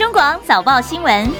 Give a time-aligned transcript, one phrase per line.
[0.00, 1.30] 中广早报新闻。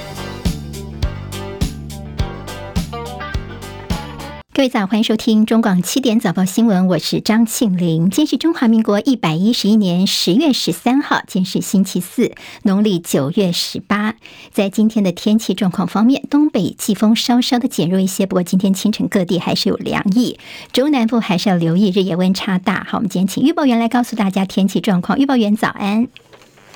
[4.53, 8.11] 各位早，欢迎收听中广七点早报新闻，我是张庆玲。
[8.11, 14.13] 今天是中华民国一百一十一年十月十三号，今天是星期四，农历九月十八。
[14.51, 20.37] 在今天的天气状况方面，东北季风稍稍的减弱一些，不过今天清晨各地还是有凉意，
[20.71, 22.85] 中南部还是要留意日夜温差大。
[22.87, 25.17] 好，我们今天请预报员来告诉大家天气状况。
[25.17, 26.07] 预报员早安，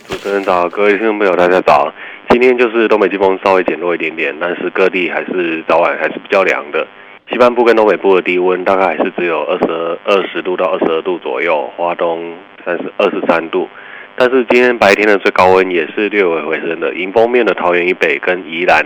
[0.07, 1.91] 主持人早，各位听众朋友大家早。
[2.30, 6.85] 今天就是东北季风稍微减弱一点点，但是各地还是早晚还是比较凉的。
[7.30, 13.67] 西半部跟东北部的低温大概还是只有二十二、十度到二十二度左右，花东三十二十三度。
[14.16, 16.94] 但是今天白天的最高温也是略微回升的。
[16.94, 18.85] 迎风面的桃园以北跟宜兰，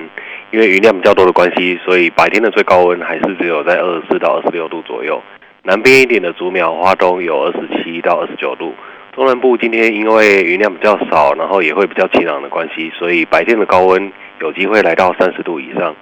[0.51, 5.21] 因为云量比较多的关系，所以白天的最高温还是只有在二十四到二十六度左右。
[5.63, 8.73] 南边一点的竹苗、花东有二十七到二十九度。
[9.15, 15.95] 中南部今天因为云量比较少，然后也会比较晴朗的关系，所以白天的高温有机会来到三十度以上。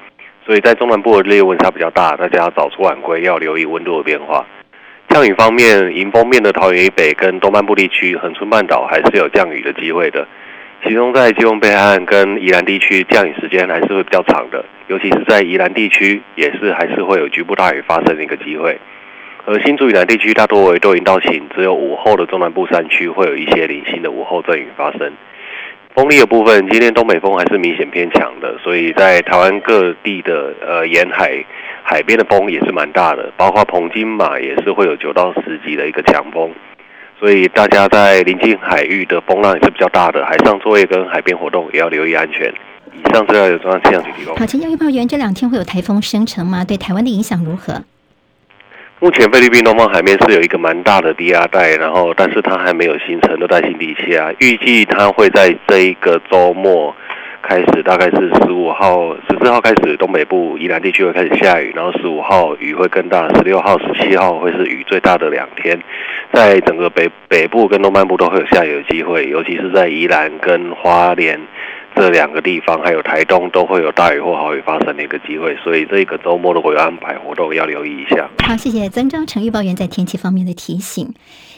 [0.46, 4.46] 所以在中南部的日夜温差比较大，大家早出晚归要留意温度的变化。
[5.10, 10.28] 降雨方面，迎风面的桃园以北跟东半部地区，恒春半岛还是有降雨的机会的。
[10.84, 18.78] 其中在基隆北海岸跟宜兰地区，降雨时间还是会比较长的，尤其是在宜兰地区，也是还是会有局部大雨发生的一个机会。
[19.50, 25.10] 而新竹以南地区大多为多云到晴，只有午后的中南部山区会有一些零星的午后阵雨发生。
[25.96, 31.42] 风力的部分，今天东北风还是明显偏强的，所以在台湾各地的呃沿海
[31.82, 36.52] 海边的风也是蛮大的，包括澎金马也是会有九到十级的一个强风，
[37.18, 42.54] 所以大家在临近海域的风浪也是比较大的，海上作业跟海边活动也要留意安全。
[42.94, 44.36] 以上资料由中央气象局提供。
[44.36, 46.66] 好，气象预报员，这两天会有台风生成吗？
[46.66, 47.82] 对台湾的影响如何？
[49.00, 56.96] 目前菲律宾东方海面是有一个蛮大的低压带，然后但是它还没有形成热带性低气压，预计它会在这一个周末
[57.44, 65.80] 开始，大概是十五号、十四号开始，东北部宜兰地区会开始下雨，然后十五号雨会更大，十六号、十七号会是雨最大的两天，
[66.34, 71.40] 在整个北北部跟东半部都会有下雨的机会，尤其是在宜兰跟花莲。
[71.98, 78.30] 这两个地方还有台东都会有大雨或豪雨发生的一个机会，所以这个周末如果有安排活动，要留意一下。
[78.46, 81.14] 好，谢谢曾昭成预报员在天气方面的提醒。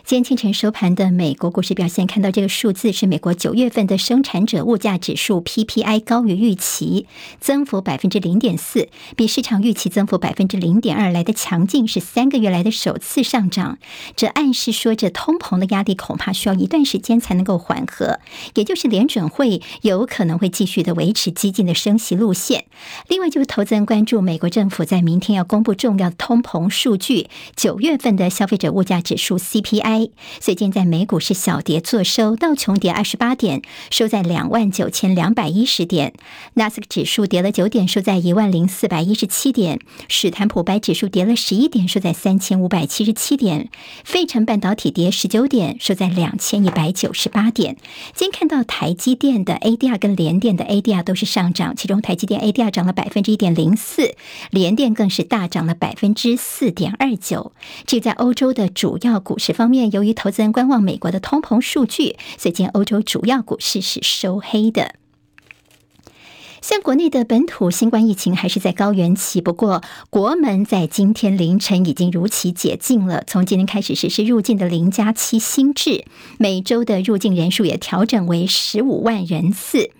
[0.09, 7.05] 今天清晨收盘的美国股市表现，看到这个数字是美国九月份的生产者物价指数 PPI 高于预期，
[7.39, 13.77] 增幅百分之零点四，比市场预期增幅百分之零点二来的强劲，是三个月来的首次上涨。
[14.15, 18.19] 这暗示说，这通膨的压力恐怕需要一段时间才能够缓和，
[18.55, 22.65] 也就是联准会有可能会继续的维持激进的升息路线。
[23.07, 29.98] 另外，就是投资人关注美国政府在明天要公布重要的通膨数据，九月份的消费者物价指数 CPI。
[30.39, 33.61] 所以今天在美股是小跌作收，道琼跌二十八点，
[33.91, 36.11] 收在两万九千两百一十点；
[36.53, 39.77] 纳斯克指数跌了九点，收在一万零四百一十七点；
[40.07, 43.67] 史坦普白指数跌了十一点，收在三千五百七十七点；
[44.03, 47.77] 费城半导体跌十九点，收在两千一百九十八点。
[48.13, 54.15] 今天看到台积电的 ADR 跟联电的 ADR 都是上涨，其中台积电 ADR 涨了百分之一点零四，
[54.51, 57.51] 联电更是大涨了百分之四点二九。
[57.85, 64.95] 至于在欧洲的主要股市方面，由于投资人观望美国的通膨数据，所以今天欧洲主要股市是收黑的。
[66.61, 73.23] 像国内的本土新冠疫情还是在高原期，不过国门在今天凌晨已经如期解禁了。
[73.25, 76.03] 从今天开始实施入境的零加七新制，
[76.37, 79.91] 每周的入境人数也调整为十五万人次。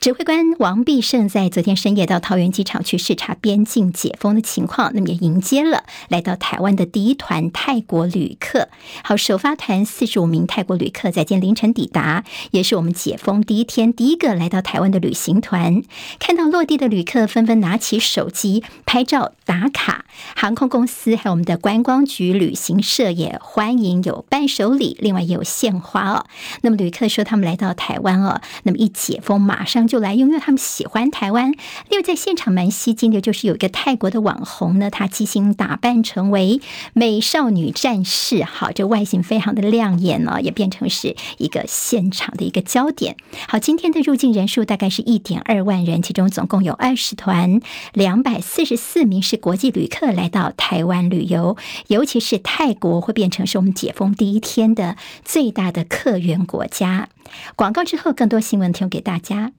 [0.00, 8.70] 指挥官王必胜在昨天深夜到桃园机场去视察边境解封的情况，那么也迎接了来到台湾的第一团泰国旅客。
[9.04, 15.82] 好，首发团四十五名泰国旅客在今天凌晨抵达，也是我们解封第一天第一个来到台湾的旅行团。
[16.18, 26.24] 看到落地的旅客纷纷拿起手机拍照打卡，航空公司还有我们的观光局旅行社也欢迎有伴手礼，另外也有献花哦。
[26.62, 29.89] 那么旅客说他们来到台湾哦，那么一解封马上。
[29.90, 31.52] 就来，因为他们喜欢台湾。
[31.90, 36.60] 另外，在现场蛮吸睛的，就是有一个泰国的网红呢，他精心打扮成为
[36.94, 43.16] 美少女战士，好，这外形非常的亮眼呢，也变成是一个现场的一个焦点。
[43.48, 47.60] 好，今天的入境人数大概是一点二万人，其中总共有二十团，
[47.92, 51.56] 两百四十四名是国际旅客来到台湾旅游，
[51.88, 57.08] 尤其是泰国会变成是我们解封第一天的最大的客源国家。
[57.56, 59.52] 广告之后，更多新闻提供给大家。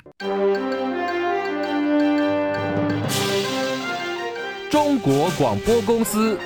[4.69, 6.37] 中国广播公司。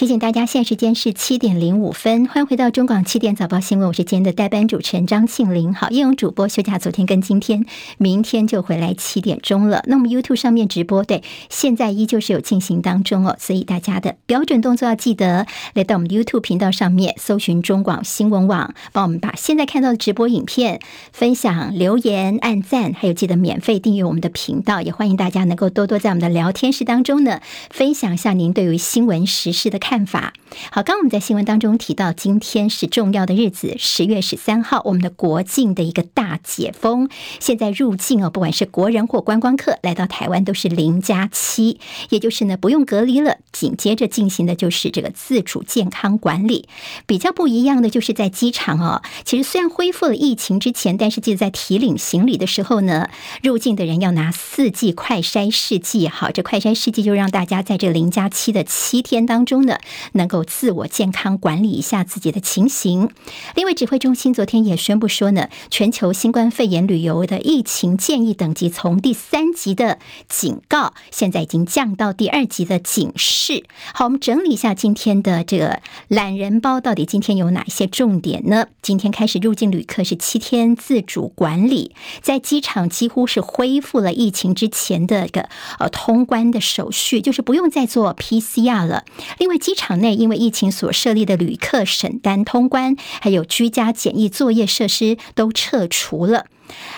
[0.00, 5.74] 提醒大家，现在时间是七点零五分，欢迎回到中广七点早报新闻，我是今天的代班主持人张庆玲。
[5.74, 7.66] 好，叶勇主播休假，昨天跟今天，
[7.98, 9.84] 明天就回来七点钟了。
[9.86, 20.80] 那么 YouTube 上面直播，对，现在依旧是有进行当中哦，所以大家的标准动作要记得，来到我们的 YouTube 频道上面搜寻中广新闻网，帮我们把现在看到的直播影片
[21.12, 29.89] 分享、留言、按赞，还有记得免费订阅我们的频道，也欢迎大家能够多多在我们的聊天室当中呢，分享一下您对于新闻时事的看。
[29.90, 30.34] 看法
[30.70, 37.08] 好，刚我们在新闻当中提到，今天是重要的日子，十月十三号，我们的国境的一个大解封。
[37.38, 41.78] 现在入境哦，不管是国人或观光客来到台湾，都是零加七，
[42.10, 43.38] 也就是呢不用隔离了。
[43.52, 46.68] 紧接着进行的就是这个自主健康管理。
[47.06, 53.08] 比较不一样的就是在机场哦，其实虽然恢复了疫情之前，但是记得在提领行李的时候呢，
[53.42, 56.08] 入境的人要拿四剂快筛试剂。
[56.08, 59.79] 好，这快筛试剂就让大家在这零加七的七天当中呢。
[60.12, 63.10] 能够自我健康管理一下自己的情形。
[63.54, 69.98] 另外，指挥中心昨天也宣布说呢，全球新冠肺炎旅游的疫情建议等级从第三级的
[70.28, 73.64] 警告，现在已经降到第二级的警示。
[73.94, 78.66] 好，我们整理一下今天的这个懒人包，到底今天有哪些重点呢？
[78.82, 85.48] 今天开始入境旅客是七天自主管理，在机场几乎是恢复了疫情之前的一个
[85.78, 89.04] 呃通关的手续，就是不用再做 PCR 了。
[89.38, 96.46] 另外，机机场内因为疫情所设立的旅客审单通关，还有居家检疫作业设施都撤除了。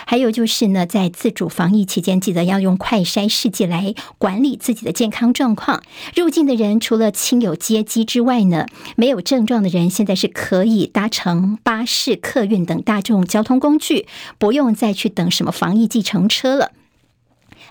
[0.06, 5.82] 还有就是呢，在自主防疫期间，记得要用快筛试剂来管理自己的健康状况。
[6.16, 8.64] 入境的人除了亲友接机之外呢，
[8.96, 14.06] 没有症状的人现在是可以搭乘巴士、客运等大众交通工具，
[14.38, 16.72] 不用再去等什么防疫计程车了。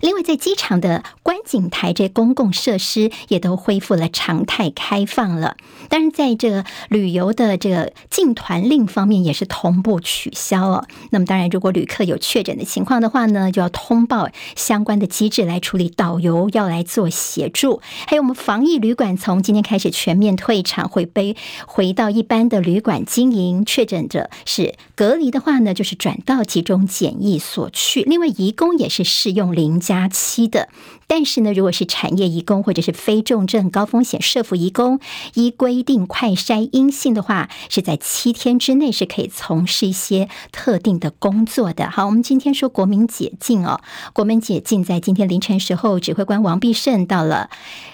[0.02, 5.56] 另外，在机场的观景台这公共设施也都恢复了常态开放了。
[5.90, 10.86] 当然，在这个旅游的这个禁团令方面也是同步取消哦。
[11.12, 17.82] 那么，当然，如果旅客有确诊的情况的话呢，就要通报相关的机制来处理，导游要来做协助。
[18.08, 21.36] 还有，我们防疫旅馆从今天开始全面退场，会被
[21.68, 23.64] 回到一般的旅馆经营。
[23.66, 28.02] 确诊者是隔离的话呢，就是转到集中检疫所去。
[28.04, 30.70] 另外，移工也是适用零加加七的，
[31.06, 35.02] 但是呢，如果是产业移工或者是非重症高风险社服移工，
[35.34, 41.90] 依规定快筛阴性的话，是在七天之内是可以从事一些特定的工作的。
[41.90, 43.82] 好，我们今天说国民解禁哦，
[44.14, 47.50] 国民解禁在今天凌晨时候，指挥官王必胜到了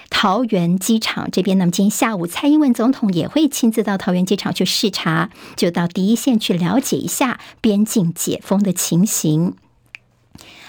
[0.08, 1.58] 桃园机场这边。
[1.58, 9.56] 那么今天下午，蔡英文总统也会亲自到桃园机场去视察，就到第一线去了解一下边境解封的情形。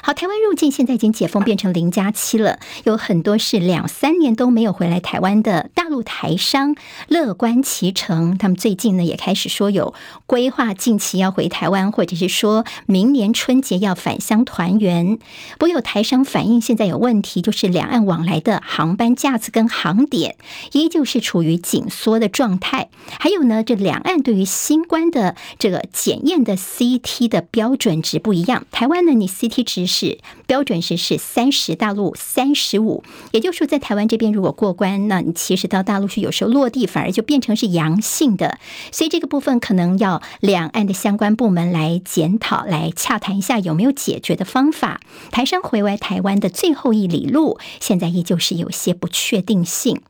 [0.10, 2.58] 好，台湾入境现在已经解封，变成零加七了。
[2.84, 6.76] 有很多是两三年都没有回来台湾的大陆台商，
[7.08, 8.36] 乐观其成。
[8.36, 9.94] 他们最近呢也开始说有
[10.26, 15.20] 规划，近期要回台湾，或者是说明年春节要返乡团圆。
[15.60, 20.38] 不过有台商反映，现在有问题，就是两岸往来的航班架次跟航点
[20.72, 22.90] 依旧是处于紧缩的状态。
[23.20, 28.66] 还有呢，这两岸对于新冠的这个检验的 CT 的标准值不一样。
[28.72, 29.99] 台湾呢，你 CT 值是。
[30.00, 30.18] 是
[30.48, 38.57] 标准是是三十，大陆三十五，也就是说，在台湾这边如果过关，那你其实到大陆去，有时候落地反而就变成是阳性的，
[38.92, 45.02] 所以这个部分可能要两岸的相关部门来检讨，来洽谈一下有没有解决的方法。
[45.31, 50.02] 台商回来台湾的最后一里路，现在依旧是有些不确定性。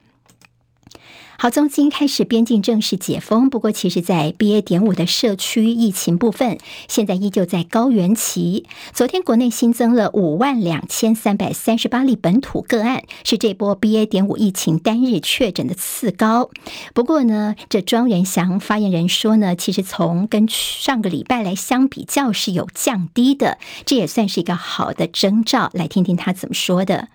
[1.42, 3.50] 好，从今开始，边境正式解封。
[3.50, 4.60] 不过，其实，在 BA.
[4.60, 6.58] 点五的社区疫情部分，
[6.90, 8.66] 现在依旧在高原期。
[8.92, 14.06] 昨天国内新增了五万两千三百三十八例本土个案，是这波 BA.
[14.06, 16.50] 点五疫情单日确诊的次高。
[16.94, 25.70] 不过呢，这庄人祥发言人说呢，其实从跟上个礼拜来相比较是有降低的，这也算是一个好的征兆。
[25.72, 27.08] 来听听他怎么说的。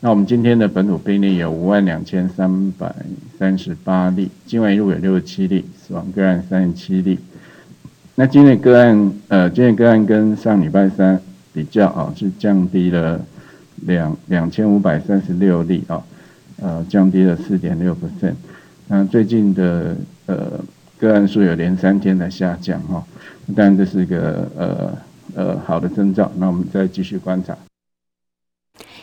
[0.00, 2.94] 那我们今天的本土病例有五万两千三百
[3.36, 7.18] 三十八例，境外入有六十七例，死亡个案三十七例。
[8.14, 11.20] 那今天个案，呃，今天个案跟上礼拜三
[11.52, 13.20] 比较啊，是降低了
[13.86, 16.00] 两两千五百三十六例啊，
[16.62, 18.34] 呃，降低了四点六 percent。
[18.86, 20.60] 那最近的呃
[20.96, 23.04] 个案数有连三天的下降哈，
[23.56, 24.98] 当然这是一个呃
[25.34, 26.30] 呃好的征兆。
[26.36, 27.58] 那我们再继续观察。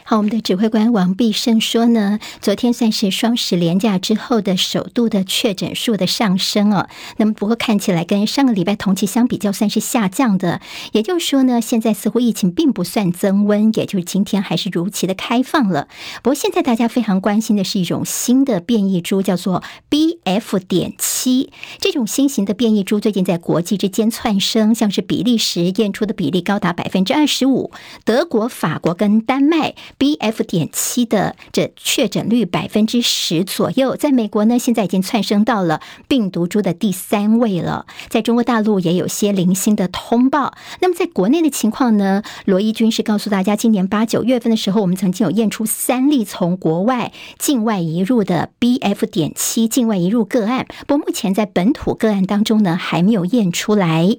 [0.08, 6.88] 好，我们的指挥官王必胜说呢，昨天算是双十连假之后的首度的确诊数的上升哦。
[7.18, 15.88] 那么不过看起来跟上个礼拜同期相比较算是下降的，也就是说呢，现在似乎疫情并不算增温，也就是今天还是如期的开放了。
[16.22, 20.60] 不过现在大家非常关心的是一种新的变异株，叫做 BF.
[20.68, 27.72] 点七这种新型的变异株最近在国际之间窜升，像是比利时验出的比例高达百分之二十五，
[28.04, 29.74] 德国、法国跟丹麦。
[29.98, 30.44] BF.
[30.44, 37.86] 点七的这确诊率百分之十左右，在美国呢，现在已经窜升到了病毒株的第三位了。
[38.10, 40.54] 在中国大陆也有些零星的通报。
[40.82, 42.22] 那么在国内的情况呢？
[42.46, 49.06] 罗伊军是告诉大家，今年八九月份的时候，我们曾经有验出三例从国外境外移入的 BF.
[49.06, 54.18] 点七境外移入个案，不过目前在本土个案当中呢，还没有验出来。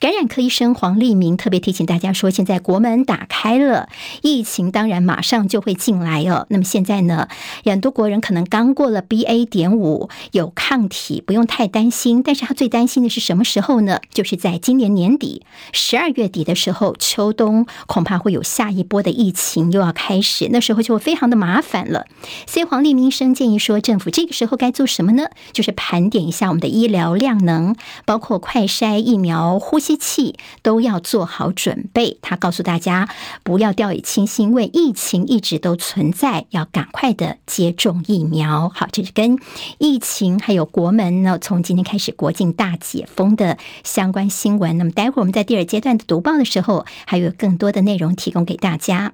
[0.00, 3.88] 感染科医生黄立明特别提醒大家说，现在国门打开了，
[4.22, 6.46] 疫情当然马上就会进来哦。
[6.50, 7.28] 那么现在呢，
[7.64, 9.44] 很多国人可能刚过了 BA.
[9.46, 12.22] 点五，有抗体，不用太担心。
[12.22, 14.00] 但是他最担心的是什么时候呢？
[14.12, 22.06] 就是在今年年底十二月底的时候，秋冬恐怕会有下一波的疫情又要开始，那时候就会非常的麻烦了。
[22.46, 25.24] 所以黄立明医生建议说，政府这个时候该做什么呢？
[25.52, 29.57] 就是盘点一下我们的医疗量能，包括快筛、疫苗。
[29.58, 32.18] 呼吸器都要做好准备。
[32.22, 33.08] 他告诉大家，
[33.42, 38.68] 不要掉以轻心，因为疫情一直都存在，要赶快的接种疫苗。
[38.74, 39.38] 好，这是跟
[39.78, 44.78] 疫情还有国门呢，从今天开始国境大解封的相关新闻。
[44.78, 49.12] 那么，待会儿我们在第二阶段的读报的时候，还有更多的内容提供给大家。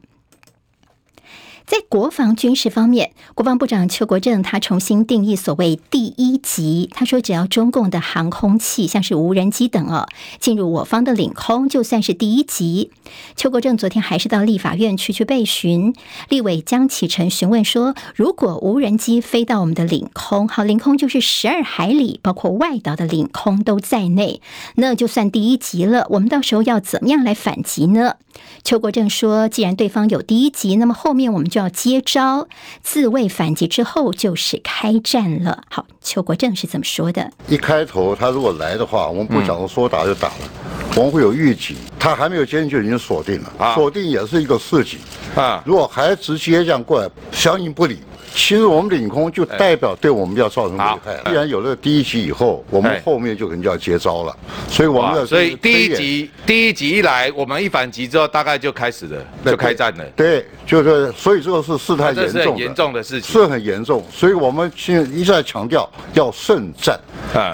[1.67, 6.91] 在国防军事方面，国防部长邱国正他重新定义所谓第一级。
[6.93, 10.07] 他说，只要中共的航空器，像是无人机等哦，
[10.39, 12.91] 进入我方的领空，就算是第一级。
[13.35, 15.95] 邱国正昨天还是到立法院去去备询，
[16.29, 24.43] 立委江启臣询问说，如果无人机飞到我们的领空，好，领空就是十二海里，包括外岛的领空都在内，
[24.75, 26.07] 那就算第一级了。
[26.11, 28.17] 我们到时候要怎么样来反击呢？
[28.65, 32.49] 邱国正说，既然对方有第一级，那么后面我们就要接招，
[32.83, 35.63] 自卫反击之后就是开战了。
[35.71, 37.31] 好，邱国正是这么说的。
[37.47, 41.77] 一开头他如果来的话，我们不讲说说打就打了，嗯、我们会有预警。
[42.05, 44.99] 他还没有接近就已经锁定了，锁、啊、定也是一个示警
[45.35, 45.63] 啊。
[45.65, 47.99] 如果还直接这样过来，相应不理。
[48.35, 51.19] 其实我们领空，就代表对我们要造成危害。
[51.25, 54.37] 既然有了第一级以后，我们后面就可能就要接招了。
[54.69, 60.05] 所以我们要所以第一级第一级一来，我们一反击之后，大概就开始了，就开战了。
[60.15, 64.05] 对，就是所以这个是事态严重的，是很严重的事情，是很严重。
[64.13, 67.01] 所以我们现在一再强调要慎战，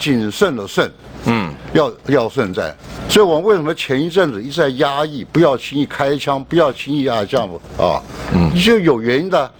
[0.00, 0.90] 谨慎的慎，
[1.26, 2.74] 嗯，要要慎战。
[3.08, 7.48] 所以我们为什么前一阵子一直在压抑，不要轻易开枪，不要轻易啊这样
[7.78, 8.00] 啊，
[8.34, 9.50] 嗯，就有原因的。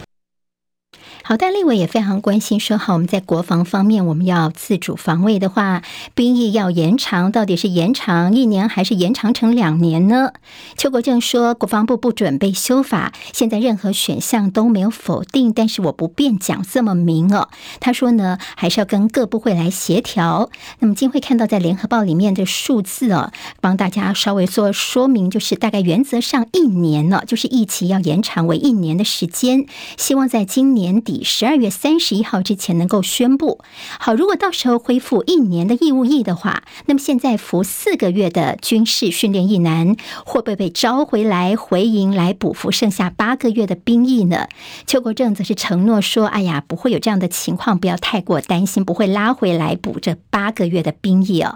[1.23, 5.83] 好，但立委也非常关心，说好我们在国防方面，我们要自主防卫的话，
[6.15, 10.33] 兵役要延长，到底是延长一年还是延长成两年呢？
[10.75, 17.49] 邱国正说，国防部不准备修法，现在任何选项都没有否定，但是我不便讲这么明哦。
[17.79, 20.49] 他说呢，还是要跟各部会来协调。
[20.79, 31.10] 那么今会看到在联合报里面的数字哦，帮大家稍微做说明，就是大概原则上一年呢，就是役期要延长为一年的时间，希望在今年底。
[31.11, 33.59] 以十二月三十一号之前能够宣布
[33.99, 44.47] 好，如果到时候恢复一年的义务役的话，那么现在服四个月的军事训练役男会不会被召回来回营来补服剩下八个月的兵役呢？
[44.87, 51.55] 邱国正则是承诺说：“哎呀，不会有这样的情况，不要太过担心，不会拉回来补这八个月的兵役哦。”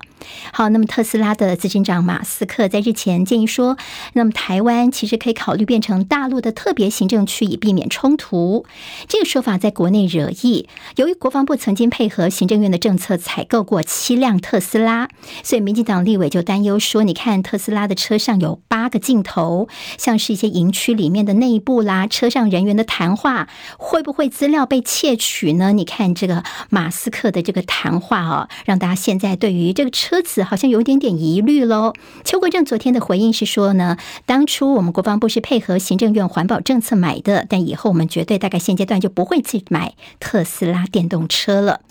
[0.51, 3.77] 好，那么特斯拉的执行长马斯克在日前建议说
[4.13, 8.65] ：“那么台湾其实可以考虑变成大陆的特别行政区，以避免冲突。”
[9.07, 10.67] 这个说法在国内惹议。
[10.95, 15.07] 由于国防部曾经配合行政院的政策采购过七辆特斯拉，
[15.43, 23.47] 所以民进党立委就担忧说：“你看特斯拉的车上有八个镜头，像是一些营区里面的内部啦，车上人员的谈话，
[23.77, 31.93] 会不会资料被窃取呢？”你看这个马斯克的这个谈话哦，让大家现在对于这个车子好像有点点疑虑喽。
[32.23, 41.81] 邱国正昨天的回应是说呢，当初我们国防部是配合行政院环保政策买的，但以后我们绝对大概现阶段就不会去买特斯拉电动车了。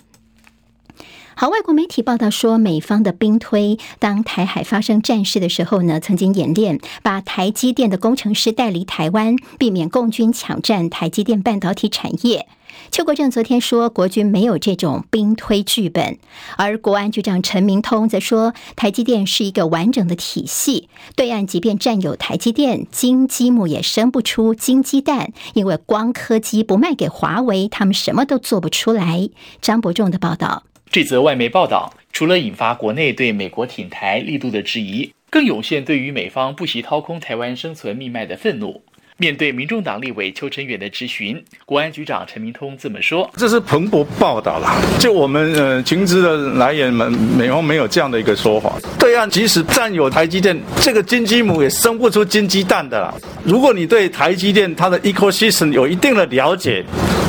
[1.37, 12.47] 好，外国媒体报道说，美方的兵推，当台海发生战事的时候呢，曾经演练把台积电的工程师带离台湾，避免共军抢占台积电半导体产业。
[12.89, 16.17] 邱国正昨天说，国军没有这种兵推剧本，
[16.55, 20.87] 而国安局长陈明通则说，台积电是一个完整的体系，
[21.17, 29.29] 对岸即便占有台积电，金积木也生不出金鸡蛋，因为光刻机不卖给华为，他们什么都做不出来。
[29.61, 30.63] 张伯仲的报道。
[30.89, 38.81] 这则外媒报道，除了引发国内对美国挺台力度的质疑，更涌现对于美方不惜掏空台湾生存命脉的愤怒。
[39.17, 48.73] 面对民众党立委邱成远的质询，国安局长陈明通这么说：“这是彭博报道了，就我们呃情资的来源们，美方没有这样的一个说法。
[48.99, 53.13] 对岸即使占有台积电，这个金鸡母也生不出金鸡蛋的啦。
[53.45, 56.83] 如果你对台积电它的 ecosystem 有一定的了解，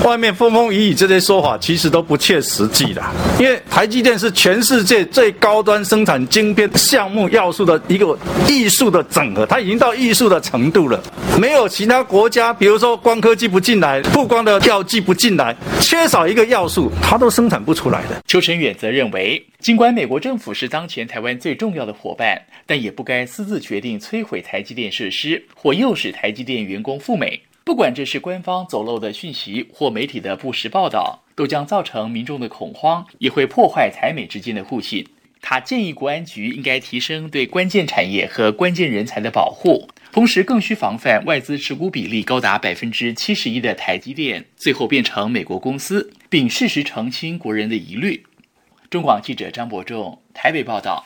[0.05, 3.03] 外面风风雨雨这些说法其实都不切实际的。
[3.39, 11.01] 因为台积电是全世界最高端生产晶片项目要素的一个艺术的整合，它已经到艺术的程度了，
[11.41, 18.23] 没有。”其他国家，比如说光刻机不进来，曝光的药剂不进来，缺少一个要素，它都生产不出来的。
[18.27, 27.39] 邱成远则认为，尽管美国政府是当前台湾最重要的伙伴，但也不该私自决定摧毁台积电设施，或诱使台积电员工赴美。
[27.63, 35.07] 不管这是官方走漏的讯息，或媒体的不实报道，都将造成民众的恐慌，也会破坏台美之间的互信。
[35.43, 39.87] 他建议国安局应该提升对关键产业和关键人才的保护。
[40.17, 48.25] 同时，更需防范外资持股比例高达百分之七十一的台积电最后变成美国公司，并适时澄清国人的疑虑。
[48.89, 51.05] 中广记者张博仲台北报道。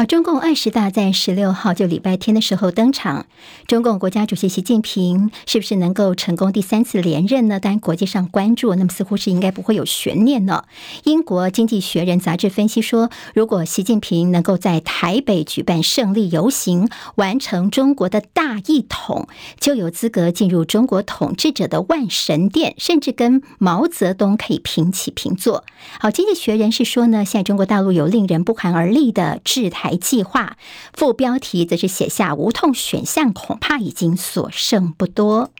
[0.00, 3.26] 好，中共二十大在十六号就礼拜天的时候登场。
[3.66, 7.60] 中共国家主席习近平是不是能够成功第三次连任呢？
[7.60, 10.64] 当然，国际上关注，那么似乎是应该不会有悬念了。
[11.04, 19.28] 英国经济学人杂志分析说，如果习近平能够在台北举办胜利游行，完成中国的大一统，
[19.60, 25.64] 就有资格进入中国统治者的万神殿，甚至跟毛泽东可以平起平坐。
[25.98, 29.89] 好，经济学人是说呢，现在中国大陆有令人不寒而栗的制台。
[29.90, 30.56] 台计划
[30.92, 35.50] 副标题则是写下“无痛选项恐怕已经所剩不多”。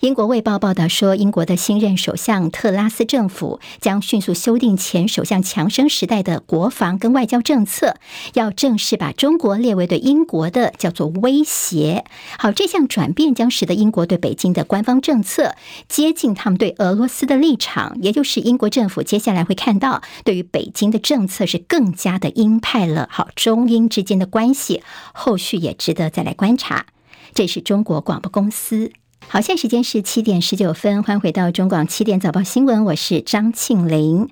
[0.00, 7.96] 英国卫报报道说，英国的新任首相特拉斯政府将迅速修订前首相强生时代的国防跟外交政策，
[8.34, 12.04] 要正式把中国列为对英国的叫做威胁。
[12.38, 15.54] 好，这项转变将使得英国对北京的官方政策
[15.88, 23.08] 接近他们对俄罗斯的立场，也就是英国政府接下来会看到对于北京的政策是更加的鹰派了。
[23.10, 24.82] 好，中英之间的关系
[25.14, 26.86] 后续也值得再来观察。
[27.32, 28.92] 这是中国广播公司。
[29.28, 34.28] 好，现在时间是七点十九分，欢迎回到中广七点早报新闻，我是张庆玲。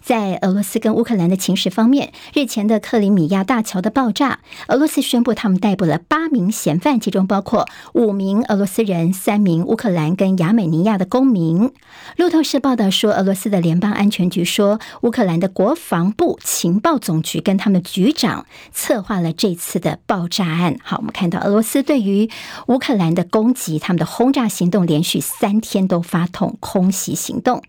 [0.00, 11.70] 在俄罗斯跟乌克兰的情势方面，日前的克里米亚大桥的爆炸，俄罗斯宣布他们逮捕了八名嫌犯，其中包括五名俄罗斯人、三名乌克兰跟亚美尼亚的公民。
[12.16, 20.78] 路透社报道说，俄罗斯的联邦安全局说，乌克兰的国防部情报总局跟他们局长策划了这次的爆炸案。
[20.82, 22.30] 好，我们看到俄罗斯对于
[22.68, 24.37] 乌克兰的攻击，他们的轰炸。
[24.38, 27.60] 炸行动连续三天都发动空袭行动。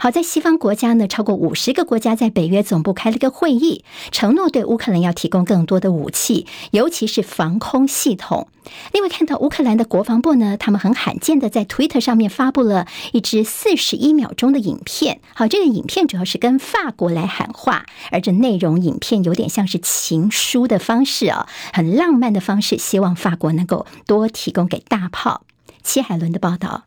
[0.00, 8.48] 好在西方国家呢，超过五十个国家在北约总部开了个会议，承诺对乌克兰要提供更多的武器，尤其是防空系统。
[8.92, 15.20] 另外，看到乌克兰的国防部呢，他们很罕见的在 Twitter 上面发布了一支四十一秒钟的影片。
[15.32, 25.42] 好，这个影片主要是跟法国来喊话，而这内容影片有点像是情书的方式啊，很浪漫的方式，希望法国能够多提供给大炮。
[25.86, 26.82] 戚海伦的报道。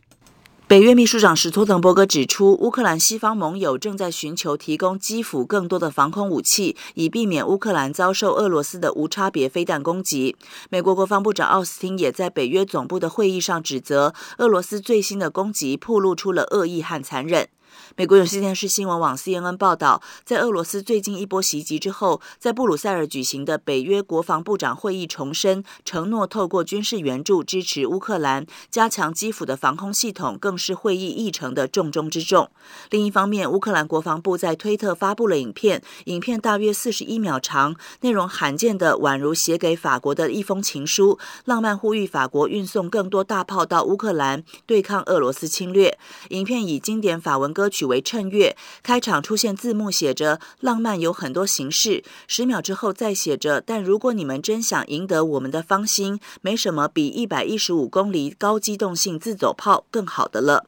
[0.68, 10.36] 北约秘书长史托滕伯格指出，乌克兰西方盟友正在寻求提供基辅更多的防空武器，以避免乌克兰遭受俄罗斯的无差别飞弹攻击。
[10.70, 17.48] 美国国防部长奥斯汀也在北约总部的会议上指责，俄罗斯最新的攻击暴露出了恶意和残忍。
[17.96, 32.50] 美国有线电视新闻网 CNN 报道，在俄罗斯最近一波袭击之后，在布鲁塞尔举行的北约国防部长会议重申承诺，透过军事援助支持乌克兰，加强基辅的防空系统，更是会议议程的重中之重。
[32.92, 45.98] 另一方面，乌克兰国防部在推特发布了影片，影片大约四十一秒长，内容罕见的宛如写给法国的一封情书，浪漫呼吁法国运送更多大炮到乌克兰，对抗俄罗斯侵略。
[46.30, 52.04] 影片以经典法文歌曲取为衬乐，开场出现字幕，写着“浪漫有很多形式”。
[52.28, 60.68] 十秒之后再写着“但如果你们真想赢得我们的芳心，没什么比一百一十五公里高机动性自走炮更好的了”。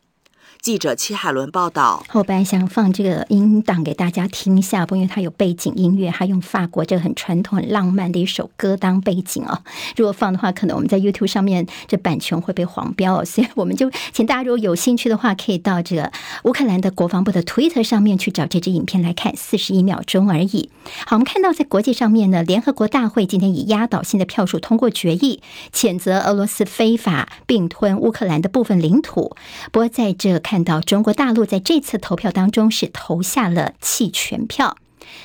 [0.61, 2.05] 记者戚海伦报道。
[2.07, 9.63] 后半想放这个音档给大家听一下，不因为它有背景音乐，还用法国这个很传统、很浪漫的一首歌当背景哦。
[9.97, 16.11] 如果放的话，可能我们在 YouTube 上面这版权会被黄标哦，所以我们就请大家如果有兴趣的话，可以到这个
[16.43, 20.69] 乌克兰的国防部的 Twitter 上面去找这支影片来看，四十一秒钟而已。
[21.07, 25.41] 好，我们看到在国际上面呢，联合国大会今天以压倒性的票数通过决议，
[25.73, 29.35] 谴责俄罗斯非法并吞乌克兰的部分领土。
[29.71, 34.75] 不过，在这看到中国大陆在这次投票当中是投下了弃权票。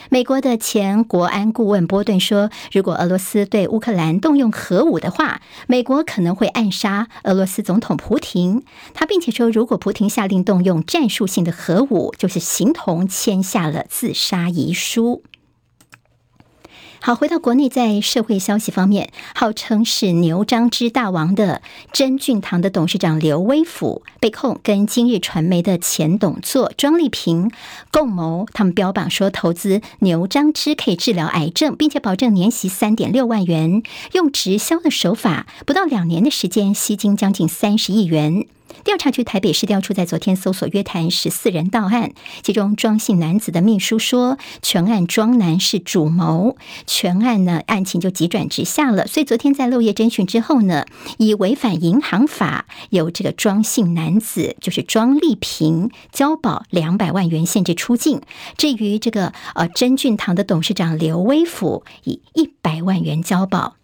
[0.08, 8.62] 美国的前国安顾问波顿说，如果俄罗斯对乌克兰动用核武的话，美国可能会暗杀俄罗斯总统普亭。
[8.94, 15.24] 他并且说，如果普亭下令动用战术性的核武，就是形同签下了自杀遗书。
[17.07, 27.53] 好，回到国内，在社会消息方面，号称是牛樟芝大王的真俊堂的董事长刘威甫被控跟今日传媒的前董座庄丽萍
[27.92, 38.47] 共谋，他们标榜说投资牛樟芝可以治疗癌症，并且保证年息三点六万元，用直销的手法，不到两年的时间吸金将近三十亿元。
[38.87, 42.12] 调查局台北市调处在昨天搜索约谈十四人到案，
[42.44, 49.09] 其中庄姓男子的秘书说，全案庄男是主谋，全案呢案情就急转直下了。
[49.09, 50.87] 所以昨天在漏夜侦讯之后呢，
[51.18, 58.20] 以违反银行法，由这个庄姓男子就是庄丽萍交保两百万元限制出境。
[58.57, 63.75] 至于这个呃真俊堂的董事长刘威甫，以一百万元交保。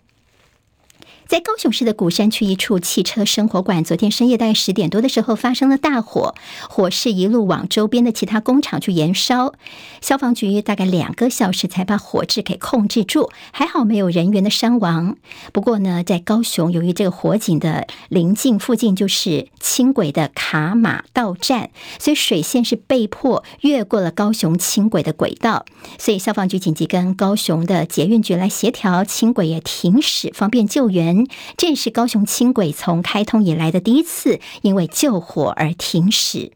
[1.33, 6.35] 在高雄市的鼓山区一处汽车生活馆，昨天深夜大概十点多的时候发生了大火，
[6.69, 9.55] 火势一路往周边的其他工厂去延烧。
[10.03, 15.17] 消防局大概两个小时才把火势给控制住，还好没有人员的伤亡。
[15.55, 25.65] 不过呢，在高雄，由于这个火警的临近附近就是轻轨的卡马道站，所以水线是被迫越过了高雄轻轨的轨道，
[25.99, 31.22] 所以消防局紧急跟高雄的捷运局来协调，轻轨也停驶，方便救援。
[31.57, 36.53] 这也是高雄轻轨从开通以来的第一次因为救火而停驶。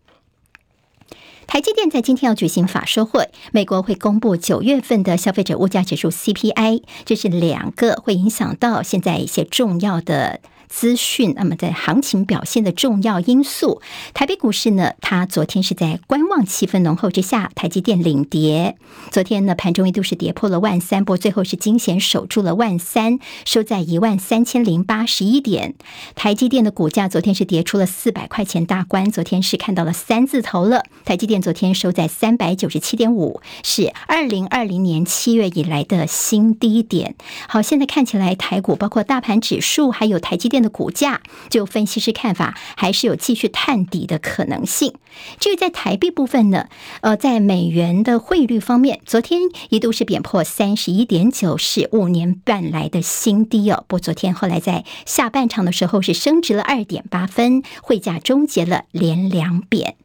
[1.46, 10.40] 台积电在今天要举行法说会，美国会公布九月份的消费者物价指数 CPI，这是两个会影响到现在一些重要的。
[10.68, 13.80] 资讯，那么在行情表现的重要因素，
[14.12, 18.76] 台北股市呢，它昨天是在观望气氛浓厚之下，台积电领跌。
[19.10, 25.74] 昨天呢，盘中一度是跌破了万三，不过最后是惊险守住了万三，收在一万三千零八十一点。
[26.16, 30.82] 台积电的股价昨天是跌出了四百块钱大关，昨天是看到了三字头了。
[31.04, 37.14] 台积电昨天收在三百九十七点五，是二零二零年七月以来的新低点。
[37.48, 40.55] 好，现在看起来台股包括大盘指数还有台积电。
[40.62, 44.94] 的股价，就分析师看法，还是有继续探底的可能性。
[45.38, 46.68] 至于在台币部分呢，
[47.00, 53.84] 呃，在美元的汇率方面，昨天一度是贬破三十一点九，是五年半来的新低哦。
[53.88, 59.96] 不过昨天后来在下半场的时候是升值了二点八分，汇价终结了连两贬。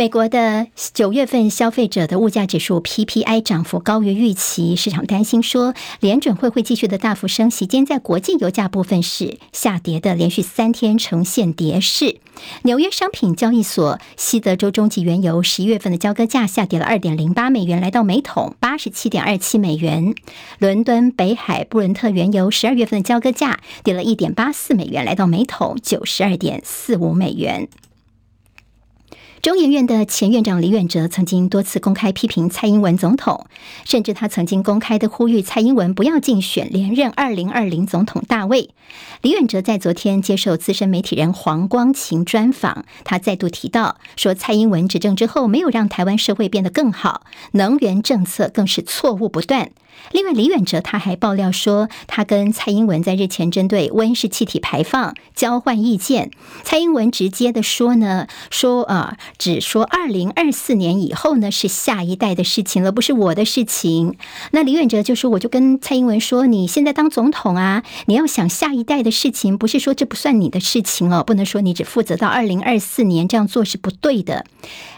[0.00, 7.66] 美国的九月份消费者的物价指数 PPI 涨幅高于预期，市场担心说联准会会继续的大幅升息。
[7.66, 12.16] 今天在国际油价部分是下跌的，连续三天呈现跌势。
[12.62, 20.14] 纽约商品交易所西德州中级原油十一月份的交割价下跌了二点零八美元，来到每桶八十七点二七美元。
[20.58, 27.68] 伦敦北海布伦特原油十二月份的交割价跌了一点八四美元，来到每桶九十二点四五美元。
[29.42, 33.46] 中研院的前院长李远哲曾经多次公开批评蔡英文总统，
[33.86, 38.68] 甚至他曾经公开的呼吁蔡英文不要竞选连任二零二零总统大位。
[39.22, 47.22] 李远哲在昨天接受资深媒体人黄光琴专访，他再度提到说，蔡英文执政之后没有让台湾社会变得更好，
[47.52, 49.70] 能源政策更是错误不断。
[50.12, 56.30] 另外，李远哲他还爆料说，他跟蔡英文在日前针对温室气体排放交换意见。
[56.64, 64.16] 蔡英文直接的说呢，说啊，只说二零二四年以后呢是下一代的事情了，不是我的事情。
[64.50, 74.44] 那李远哲就说，我就跟蔡英文说，你现在当总统啊，你要想下一代的事情，不是说这不算你的事情哦，不能说你只负责到二零二四年，这样做是不对的。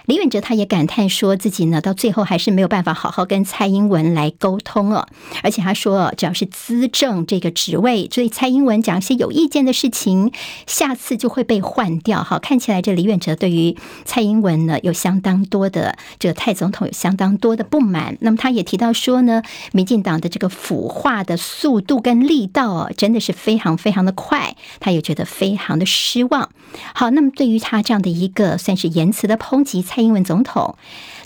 [0.07, 4.93] 李远哲他也感叹说自己呢，到最后还是没有办法好好跟蔡英文来沟通。
[4.93, 5.07] 哦。
[5.43, 10.33] 而且他说，只要是资政这个职位，所以蔡英文讲一些有意见的事情，
[10.67, 12.23] 下次就会被换掉。
[12.23, 18.17] 好，看起来这李远哲对于蔡英文呢有相当多的这个蔡总统有相当多的不满。
[18.21, 26.51] 那么他也提到说呢，民进党的这个腐化的速度跟力道哦，真的是非常非常的快，他也觉得非常的失望。
[26.95, 30.77] 好，那么对于他这样的一个算是言辞的抨击，蔡英文总统。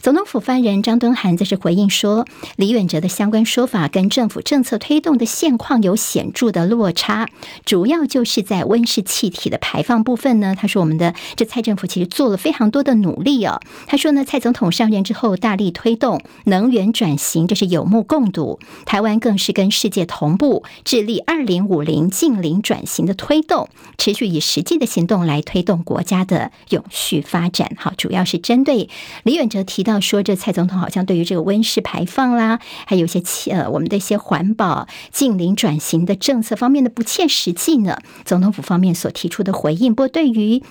[0.03, 2.27] 总统府发言人张敦涵则是回应说，
[2.57, 7.29] 李远哲的相关说法跟政府政策推动的现况有显著的落差，
[7.65, 10.55] 主要就是在温室气体的排放部分呢。
[10.57, 13.61] 他说，我们的这蔡政府其实做了非常多的努力哦。
[13.87, 18.59] 他说呢，蔡总统上任之后大力推动能源转型，这是有目共睹。
[18.85, 27.73] 台湾更是跟世界同步，致力二零五零净零转型的推动，持续以实际的行动来推动国家的永续发展。
[27.77, 28.89] 好，主要是针针对
[29.25, 30.01] 李远哲提到。
[30.07, 39.95] 说这蔡总统好像对于这个温室排放啦，还有一些呃我们的一些环保、近邻转型的政策方面的不切实际呢，总统府方面所提出的回应。
[39.95, 40.63] 不过对于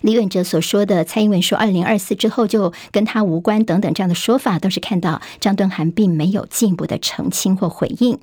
[0.00, 8.18] 李远哲所说的蔡英文说二零二四之后就跟他无关等等这样的说法，都是看到张敦涵并没有进一步的澄清或回应。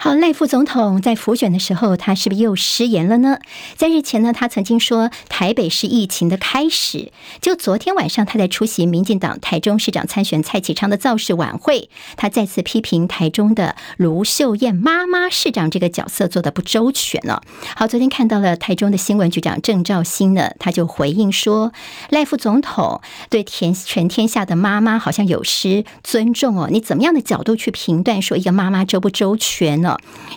[0.00, 3.40] 好，赖副总统在辅选的时候，他是不是又失言了呢？
[3.74, 7.10] 在日前呢，他曾经说台北是疫情的开始。
[7.40, 17.42] 就昨天晚上，他在出席民进党台中市长参选蔡启昌的造势晚会，他再次批评台中的卢秀燕妈妈市长这个角色做的不周全了。
[17.74, 21.72] 好，昨天看到了台中的新闻局长郑肇兴呢，他就回应说，
[22.10, 26.68] 赖副总统对全全天下的妈妈好像有失尊重哦。
[26.70, 29.87] 你怎么样的角度去评断说一个妈妈周不周全呢？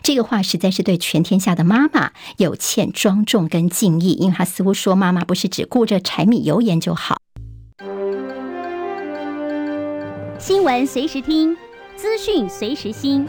[0.03, 7.17] 这个话实在是对全天下的妈妈有欠庄重跟敬意，因为他似乎说妈妈不是只顾着柴米油盐就好。
[10.39, 11.55] 新闻随时听，
[11.95, 13.27] 资讯随时新，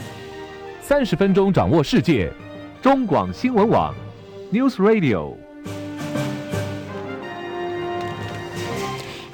[0.80, 2.32] 三十分钟掌握世界。
[2.80, 3.94] 中广新闻网
[4.52, 5.41] ，News Radio。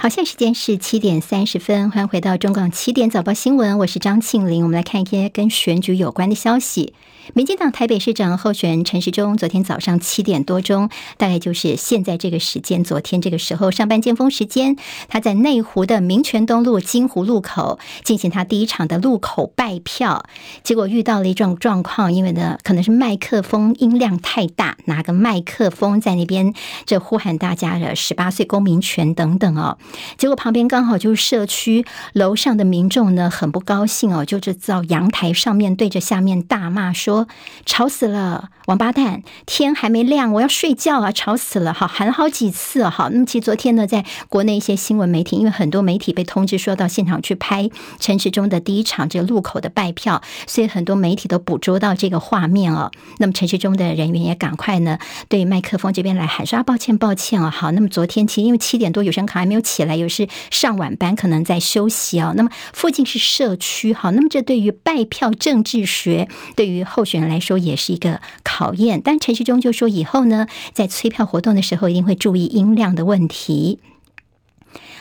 [0.00, 6.94] 好，现在时间是七点三十分，欢迎回到中港七点早报新闻，我是张庆玲，我们来看一些跟选举有关的消息。
[7.34, 14.76] 民进党台北市长候选人陈时中，昨天早上七点多钟，大概就是现在这个时间，昨天这个时候上班尖峰时间，
[15.08, 20.24] 他在内湖的民权东路金湖路口进行他第一场的路口拜票，
[20.62, 26.54] 结果遇到了一种状况，因为呢可能是麦克风音量太大，拿个麦克风在那边
[26.86, 29.76] 这呼喊大家的十八岁公民权等等哦，
[30.16, 37.26] 结果旁边刚好就是社区楼上的民众呢，很不高兴哦，就是到阳台上面对着下面大骂说。
[37.66, 39.22] 吵死了，王八蛋！
[39.46, 41.12] 天还没亮，我要睡觉啊！
[41.12, 42.90] 吵死了，好喊了好几次啊！
[42.90, 47.68] 好，那么其实昨天呢，在国内一些新闻媒体，因为很多媒体被通知说到现场去拍
[48.00, 52.90] 陈时中的第一场这个路口的拜票，所以很多媒体都捕捉到这个画面哦。
[53.18, 54.98] 那么陈时中的人员也赶快呢，
[55.28, 57.50] 对麦克风这边来喊说啊，抱歉，抱歉啊！
[57.50, 62.34] 好，那么昨天其实因为七点多有声卡还没有起 起来，又是上晚班可能在休息哦。
[62.36, 67.08] 那么附近是社区，哈，那么这对于拜票政治学，对于候。
[67.08, 73.78] 选人来说也是一个考验，但陈时中就说以后呢，在催票活动的时候一定会注意音量的问题。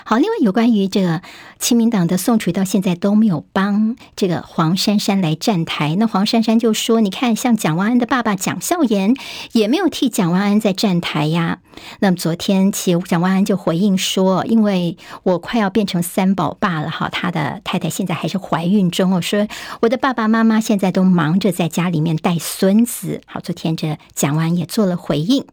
[0.04, 1.22] 好，另外有关于这个
[1.60, 9.16] 亲民党的宋楚到现在都没有帮这个黄珊珊来站台，那黄珊珊就说：“你看，像蒋万安的爸爸蒋孝严
[9.52, 11.60] 也没有替蒋万安在站台呀。”
[12.00, 19.48] 那么昨天其实蒋万安就回应说：“因为我快要变成三宝爸了，哈，他的太太现在还是怀孕中，我说
[19.82, 25.46] 我的爸爸妈妈现在都忙着在家里面带孙子。”好，昨天这蒋万安也做了回应。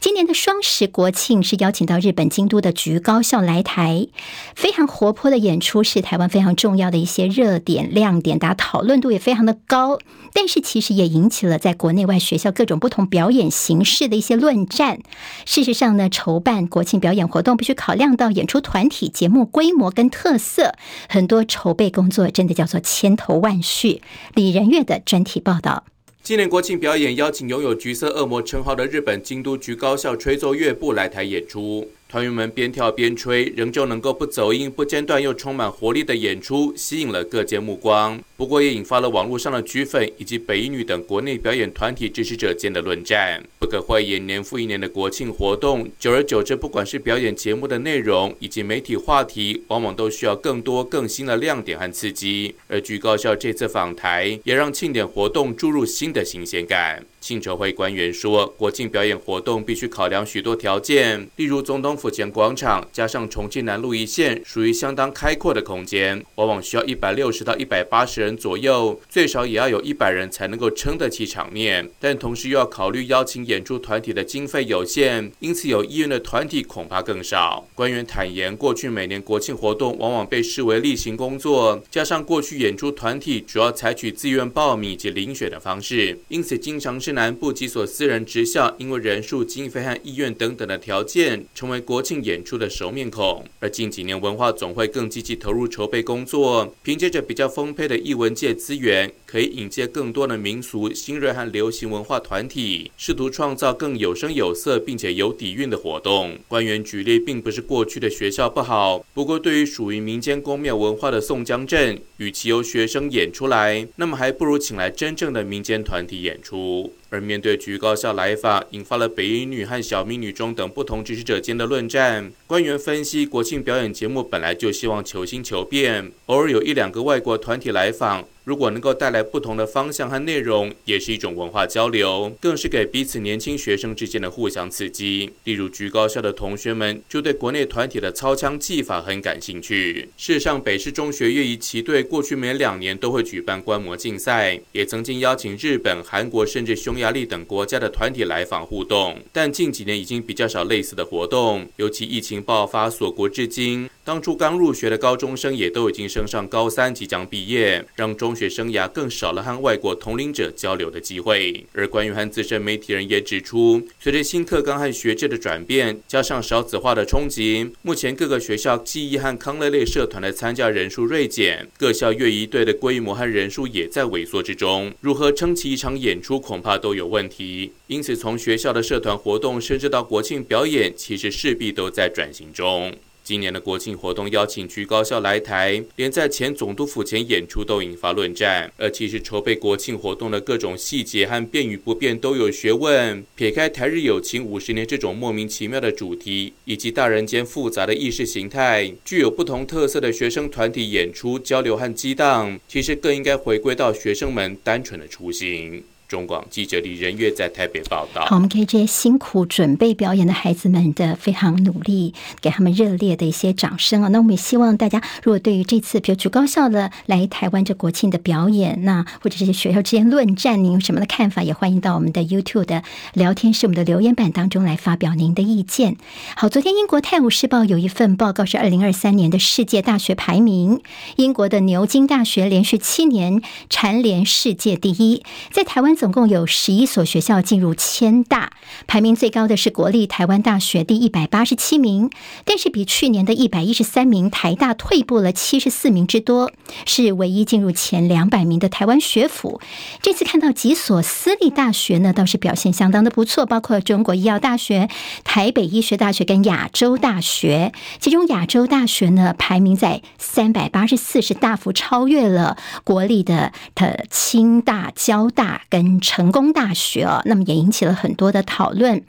[0.00, 4.06] 今年的双十国庆是邀请到日本京都的局高校来台，
[4.54, 9.98] 非常活泼的演出，是台湾非常重要的一些热点亮点，大家讨论度也非常的高。
[10.32, 15.00] 但是其实也引起了在国内外学校各种不同表演形式的一些论战。
[15.44, 20.74] 事实上呢，筹办国庆表演活动必须考量到演出团体、节目规模跟特色，
[21.08, 24.02] 很多筹备工作真的叫做千头万绪。
[24.34, 25.84] 李仁月的专题报道。
[26.22, 31.90] 今年国庆表演邀请拥有“橘色恶魔”称号的日本京都局高校吹奏乐部来台演出。
[32.10, 38.20] 团员们边跳边吹，仍旧能够不走音、不间断又充满活力的演出，吸引了各界目光。
[38.36, 43.40] 不过，也引发了网络上的橘粉以及北一女等国内表演团体支持者间的论战。
[43.60, 52.56] 不可讳言，年复一年的国庆活动，久而久之，不管是表演节目的内容以及媒体话题，往往都需要更多更新的亮点和刺激。
[52.66, 57.06] 而橘高校这次访台，也让庆典活动注入新的新鲜感。
[57.20, 71.90] 庆筹会官员说，国庆表演活动必须考量许多条件，例如总统府前广场加上重庆南路一线，属于相当开阔的空间，往往需要一百六十到一百八十人左右，最少也要有一百人才能够撑得起场面。
[72.00, 77.66] 但同时又要考虑邀请演出团体的经费有限，因此有意愿的团体恐怕更少。
[77.74, 93.44] 官员坦言，过去每年国庆活动往往被视为例行工作，加上过去演出团体主要采取自愿报名及遴选的方式，因此经常是南部几所私人职校因为人数、经费和意愿等等的条件，成为国庆演出的熟面孔。
[93.58, 106.38] 而近几年文化总会更积极投入筹备工作，凭借着比较丰沛的艺文界资源，可以引介更多的民俗、新锐和流行文化团体，试图创造更有声有色并且有底蕴的活动。
[106.48, 116.92] 官员举例，并不是过去的学校不好，不过对于属于民间宫庙文化的宋江镇，与其由学生演出来，那么还不如请来真正的民间团体演出。
[117.10, 122.32] 而面对局高校来访，引发了北一女和小明女中等不同支持者间的论战。
[122.46, 128.24] 官员分析，国庆表演节目本来就希望求新求变，偶尔有一两个外国团体来访。
[128.44, 135.30] 如果能够带来不同的方向和内容，也是一种文化交流，更是给彼此年轻学生之间的互相刺激。
[135.44, 140.08] 例如，局高校的同学们就对国内团体的操枪技法很感兴趣。
[140.16, 149.18] 事实上，北市中学乐仪旗队过去每两年都会举办观摩竞赛，也曾经邀请日本、韩国甚至匈牙利等国家的团体来访互动。
[149.32, 177.70] 但近几年已经比较少类似的活动，尤其疫情爆发锁国至今，当初刚入学的高中生也都已经升上高三，即将毕业，让中学生涯更少了和外国同龄者交流的机会，而关于和资深媒体人也指出，随着新课纲和学制的转变，加上少子化的冲击，目前各个学校记忆和康乐类社团的参加人数锐减，各校乐仪队的规模和人数也在萎缩之中，如何撑起一场演出恐怕都都有问题。
[177.86, 182.92] 因此，从学校的社团活动，甚至到国庆表演，其实势必都在转型中。
[183.22, 188.72] 今年的国庆活动邀请区高校来台，连在前总督府前演出都引发论战。
[188.76, 193.24] 而其实筹备国庆活动的各种细节和变与不变都有学问。
[193.36, 205.84] 撇开台日友情五十年这种莫名其妙的主题，以及大人间复杂的意识形态，具有不同特色的学生团体演出交流和激荡，其实更应该回归到学生们单纯的初心。
[206.10, 208.26] 中广记者李仁月在台北报道。
[208.26, 214.08] 好，我们给这些辛苦准备表演的孩子们的非常努力，给他们热烈的一些掌声啊！
[214.08, 221.44] 那我们也希望大家，如果对于这次比如举高校的来台湾这国庆的表演，那或者这些学校之间论战，您有什么的看法？
[221.44, 222.82] 也欢迎到我们的 YouTube 的
[223.14, 225.96] 聊天室、我们的留言板当中来发表您的意见。
[226.34, 230.80] 好，昨天英国《泰晤士报》有一份报告是二零二三年的世界大学排名，
[231.14, 235.99] 英国的牛津大学连续七年蝉联世界第一，在台湾。
[236.00, 238.52] 总共有十一所学校进入千大，
[238.86, 242.08] 排名最高的是国立台湾大学，第一百八十七名，
[242.46, 246.50] 但是比去年的一百一十三名台大退步了七十四名之多，
[246.86, 249.60] 是唯一进入前两百名的台湾学府。
[250.00, 254.88] 这次看到几所私立大学呢，倒是表现相当的不错，包括中国医药大学、
[255.22, 257.74] 台北医学大学跟亚洲大学。
[257.98, 265.89] 其中亚洲大学呢，排名在三百八十四，是大幅超越了国立的的清大、交大跟。
[265.98, 269.02] 成功大学哦，那么也引起了很多的讨论。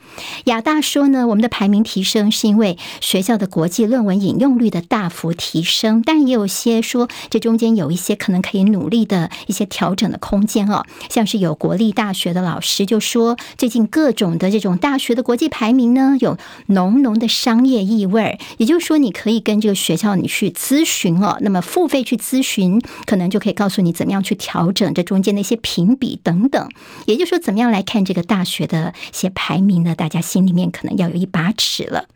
[0.46, 10.86] 亚大说呢，我们的排名提升是因为学校的国际论文引用率的大幅提升，但也有些说这中间有一些可能可以努力的一些调整的空间哦。
[11.10, 26.70] 像是有国立大学的老师就说，最近各种的这种大学的国际排名呢，有浓浓的商业意味，也就是说，你可以跟这个学校你去咨询哦，那么付费去咨询，可能就可以告诉你怎么样去调整这中间的一些评比等等。
[27.06, 29.96] 也就是说，怎么样来看这个大学的一些排名呢？
[29.96, 32.08] 大家心里面可能要有一把尺了。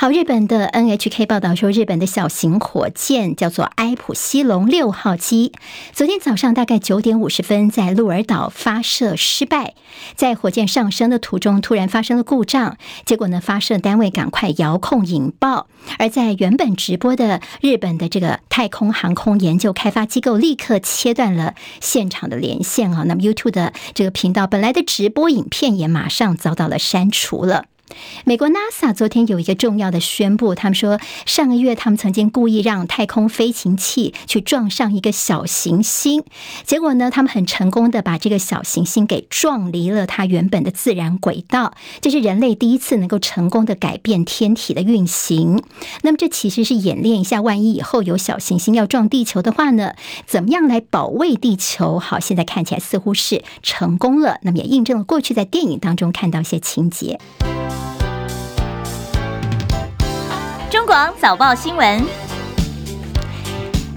[0.00, 5.50] 好，日本的 NHK 报道说，日本的小型火箭叫做埃普西龙六号机，
[5.92, 9.74] 昨天早上大概九点五十分在鹿儿岛发射失败，
[10.14, 15.66] 在火箭上升的途中突然发生了故障，结果呢，发射单位赶快遥控引爆，
[15.98, 27.64] 而在原本直播的日本的这个太空航空研究开发机构立刻切断了现场的连线啊，那么 YouTube 的这个频道本来的直播影片也马上遭到了删除了。
[28.24, 36.24] 美国 NASA 昨天有一个重要的宣布，他们说上个月他们曾经故意让太空飞行器去撞上一个小行星，
[36.64, 45.62] 结果呢，他们很成功的把这个小行星给撞离了它原本的自然轨道，这是人类第一次能够成功的改变天体的运行。
[46.02, 49.94] 那么这其实是演练一下，万一以后有小行星要撞地球的话呢，
[50.26, 51.98] 怎么样来保卫地球？
[51.98, 57.18] 好，现在看起来似乎是成功了，那么也印证了过去在电影当中看到一些情节。
[60.98, 62.27] 网早报新闻。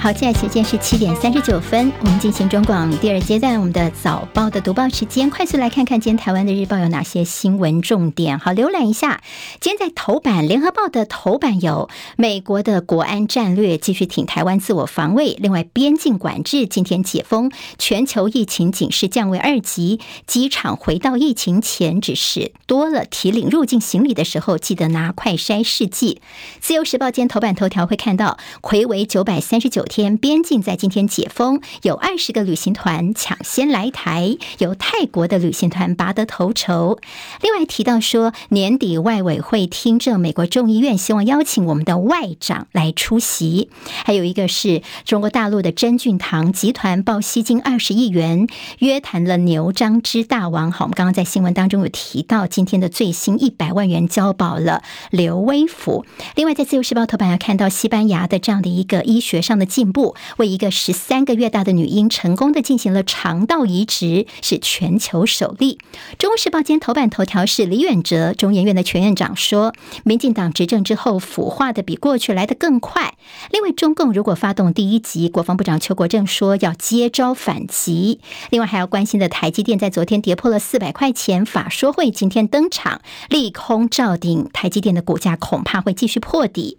[0.02, 8.40] 好，现在时间是七点三十九分，我们进行中广第二阶段我们的早报的读报时间，快速来看看今天台湾的日报有哪些新闻重点。
[8.40, 9.22] 好，浏览一下，
[9.60, 11.88] 今天在头版，联合报的头版有
[12.18, 26.22] 美国的国安战略继续挺台湾自我防卫，另外边境管制今天解封，全球疫情警示降为二级，机场回到疫情前，只是多了提领入境行李的时候记得拿快筛试剂。
[26.60, 29.86] 自由时报今天头版头条会看到，魁为九百三十九。
[29.92, 36.98] 天边境在今天解封，有二十个旅行团抢先来台，由泰国的旅行团拔得头筹。
[37.42, 43.70] 另外提到说，年底外委会听证美国众议院，希望邀请我们的外长来出席。
[44.06, 48.48] 还有一个是中国大陆的真俊堂集团报吸金二十亿元，
[48.80, 50.72] 约谈了牛张之大王。
[50.72, 56.06] 好，我们刚刚在新闻当中有提到，今天的最新一百万元交保了刘威甫。
[56.36, 59.81] 另外，在自由时报头版要看到西班牙的这样的一个医学上的进。
[59.82, 65.80] 进步为一个十三个月大的女婴成功的进行了肠道移植，是全球首例。
[66.20, 69.74] 中国时报今天头版头条是李远哲，中研院的全院长说，
[70.04, 73.16] 民进党执政之后腐化的比过去来得更快。
[73.50, 78.20] 另外，中共如果发动第一集，国防部长邱国正说要接招反击。
[78.52, 86.78] 另外，还要关心的台积电在昨天跌破了四百块钱，法说会今天登场，利空照顶，台积电的股价恐怕会继续破底。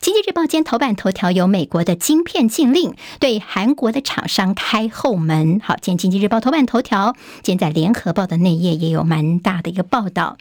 [0.00, 2.39] 经济日报今天头版头条有美国的晶片。
[2.48, 5.60] 禁令对韩国的厂商开后门。
[5.62, 10.36] 好，今天经济日报头版头条，今天在联合报的内页也有蛮大的一个报道。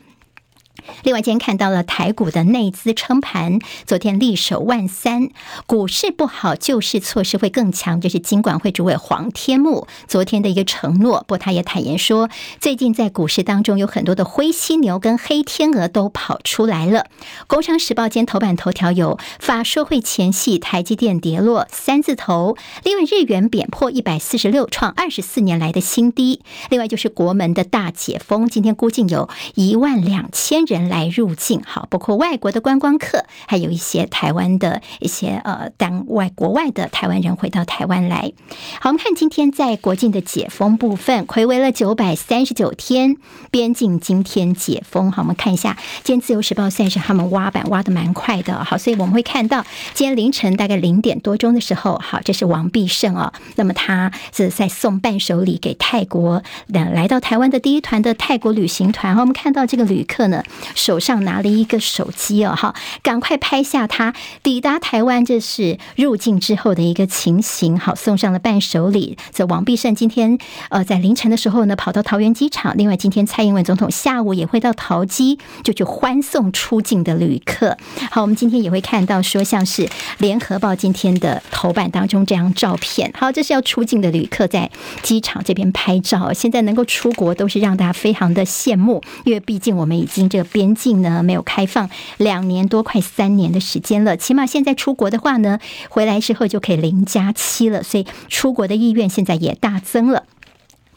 [1.04, 5.30] 另外，今天看到了台股的内资撑盘，昨天力守万三，
[5.66, 8.00] 股市不好，救市措施会更强。
[8.02, 11.26] 这是金管会主委黄天牧昨天的一个承诺。
[11.28, 12.30] 不过，他也坦言说，
[12.60, 17.06] 最近在股市当中有很多的灰犀牛跟黑天鹅都跑出来了。
[17.48, 26.42] 工商时报今天头版头条有法说会前夕，台积电跌落三字头，另外日元贬破一百四十六，创二十四年来的新低。
[26.70, 38.32] 另外就是国门的大解封，今天估计有一万两千人来入境，好，包括外国的观光客，还有一些台湾的一些呃，当外国外的台湾人回到台湾来。
[38.80, 43.18] 好，我们看今天在国境的解封部分，睽违了九百三十九天，
[43.52, 45.12] 边境今天解封。
[45.12, 59.16] 好，我们看一下，今天自由时报算是他们挖板挖得蛮快的，好，所以我们会看到今天凌晨大概零点多钟的时候，好，这是王必胜哦，那么他是在送伴手礼给泰国来到台湾的第一团的泰国旅行团。
[59.16, 60.44] 好，我们看到这个旅客呢。
[60.76, 67.80] 手上拿了一个手机哦，哈，赶快拍下他抵达台湾，这是入境之后的一个情形。
[67.80, 69.18] 好，送上了伴手礼。
[69.32, 70.38] 这王必胜今天
[70.70, 72.76] 呃在凌晨的时候呢，跑到桃园机场。
[72.78, 77.78] 另外，今天蔡英文总统下午也会到桃机，就去欢送出境的旅客。
[78.12, 79.88] 好，我们今天也会看到说，像是
[80.18, 83.12] 联合报今天的头版当中这张照片。
[83.16, 84.70] 好，这是要出境的旅客在
[85.01, 86.34] 机场这边拍照。
[86.34, 90.49] 现在能够出国都是让大家非常的羡慕，因为毕竟我们已经这个。
[90.52, 94.18] 边境呢没有开放两年多，快三年的时间了。
[94.18, 100.24] 起码现在出国的话呢，回来之后就可以零加七了，所以出国的意愿现在也大增了。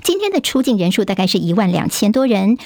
[0.02, 2.58] 今天的出境人数大概是一万两千多人。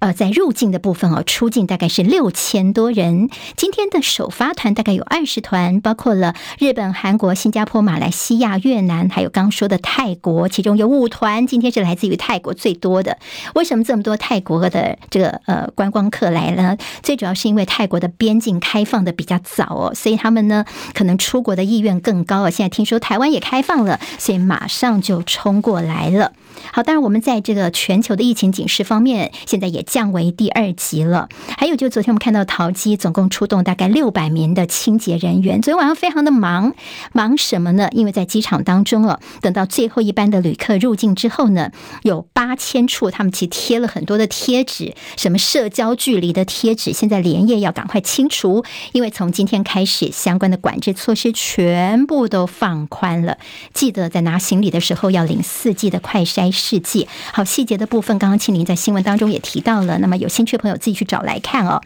[0.00, 3.28] 呃，在入境的部分哦，出境大概是六千多人。
[3.54, 11.46] 今天的首发团大概有二十团，包括了日本、韩国、新加坡、马来西亚、越南，还有刚说的泰国，其中有五团。
[11.46, 13.18] 今天是来自于泰国最多的。
[13.54, 16.78] 为什么这么多泰国的这个呃观光客来了？
[17.02, 22.50] 最主要是因为泰国的边境开放的比较早哦，所以他们呢可能出国的意愿更高啊。
[22.50, 26.32] 现在听说台湾也开放了，所以马上就冲过来了。
[26.72, 31.28] 好，当然我们在这个全球的疫情警示方面，现在也降为第二级了。
[31.56, 36.74] 还有，就昨天我们看到桃机总共出动大概六百名的清洁人员，昨天晚上非常的忙，
[37.12, 37.88] 忙什么呢？
[37.92, 41.70] 因为在机场当中哦，等到最后一班的旅客入境之后呢，
[42.02, 53.38] 有八千处，他们其实贴了很多的贴纸，什么社交距离的贴纸，现在连夜要赶快清除，因为从今天开始，相关的管制措施全部都放宽了。
[53.72, 56.49] 记得在拿行李的时候要领四季的快筛。
[56.50, 59.98] 世纪好细节的部分，刚刚庆林在新闻当中也提到了。
[59.98, 61.80] 那么有兴趣的朋友自己去找来看哦。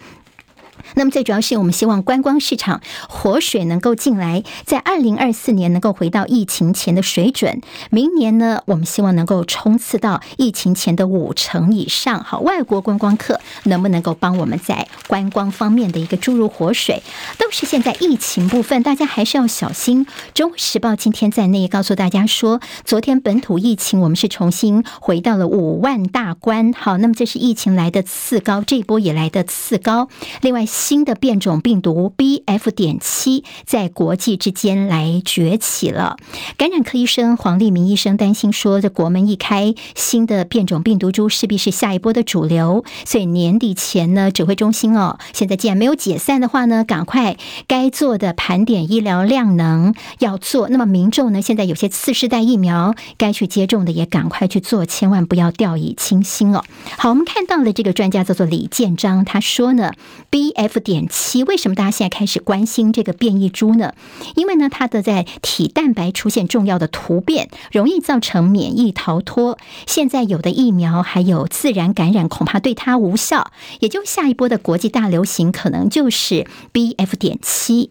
[0.94, 7.60] 那么最主要是我们希望观光市场活水能够进来，在二零二四年能够回到疫情前的水准。
[7.90, 12.22] 明年呢，我们希望能够冲刺到疫情前的五成以上。
[12.22, 17.02] 好，外国观光客能不能够帮我们在观光方面的一个注入活水，
[17.38, 20.06] 都是现在疫情部分，大家还是要小心。
[20.32, 26.72] 中国时报今天在内告诉大家说，昨天本土疫情我们是重新回到了五万大关。
[26.72, 30.08] 好，那么这是疫情来的次高，这一波也来的次高。
[30.40, 32.70] 另外，新的变种病毒 BF.
[32.70, 36.18] 点七在国际之间来崛起了。
[36.58, 42.84] 感染科医生黄立明医生担心说，这国门一开，新的变种病毒株势必是下一波的主流。
[43.06, 50.68] 所以年底前呢，指挥中心哦，现在既然没有解散的话呢，赶快该做的盘点医疗量能要做。
[50.68, 56.62] 那么民众呢，现在有些次世代疫苗该去接种的也赶快去做，千万不要掉以轻心哦。
[56.98, 59.92] 好，我们看到了这个专家叫做李建章，他说呢
[60.30, 60.73] ，BF.
[60.74, 60.80] F.
[60.80, 63.94] 点七为什么大家现在开始关心这个变异株呢？
[64.34, 69.56] 因为呢，它的在体蛋白出现重要的突变，容易造成免疫逃脱。
[69.86, 73.52] 现在有的疫苗还有自然感染，恐怕对它无效。
[73.78, 77.14] 也就下一波的国际大流行，可能就是 BF.
[77.16, 77.90] 点七。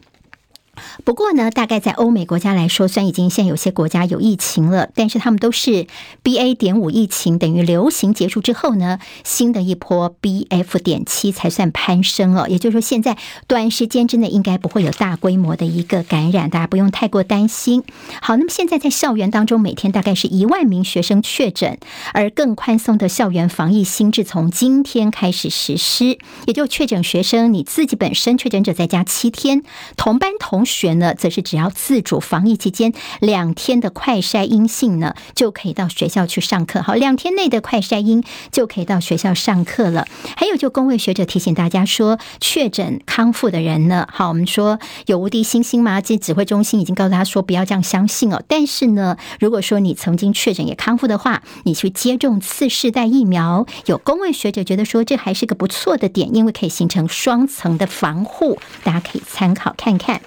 [1.04, 5.86] 不过呢，大概在欧美国家来说，虽然已经现在有些国家有疫情了，但是他们都是
[6.24, 6.56] BA.
[6.56, 10.80] 点五疫情，等于流行结束之后呢，新的一波 BF.
[10.80, 12.48] 点七才算攀升哦。
[12.48, 17.84] 也就是说，现在短时间之内应该不会有大规模的一个感染，大家不用太过担心。
[18.22, 21.78] 好，那么现在在校园当中，每天大概是一万名学生确诊，
[22.14, 29.64] 而更宽松的校园防疫新制从今天开始实施，也就确诊学生你自己本身确诊者在家七天，
[29.98, 36.82] 同班同学呢，则是只要自主防疫期间两天的快筛阴性呢，就可以到学校去上课。
[36.82, 40.08] 好，两天内的快筛阴就可以到学校上课了。
[40.36, 46.02] 还有，就公卫学者提醒大家说，确诊康复的人呢，好，我们说有无敌星星吗？
[46.02, 48.42] 这指挥中心已经告诉他说，不要这样相信哦。
[48.48, 60.22] 但是呢，如果说你曾经确诊也康复的话，你去接种次世代疫苗，有公卫学者觉得说，这还是个不错的点，因为可以形成双层的防护，大家可以参考看看。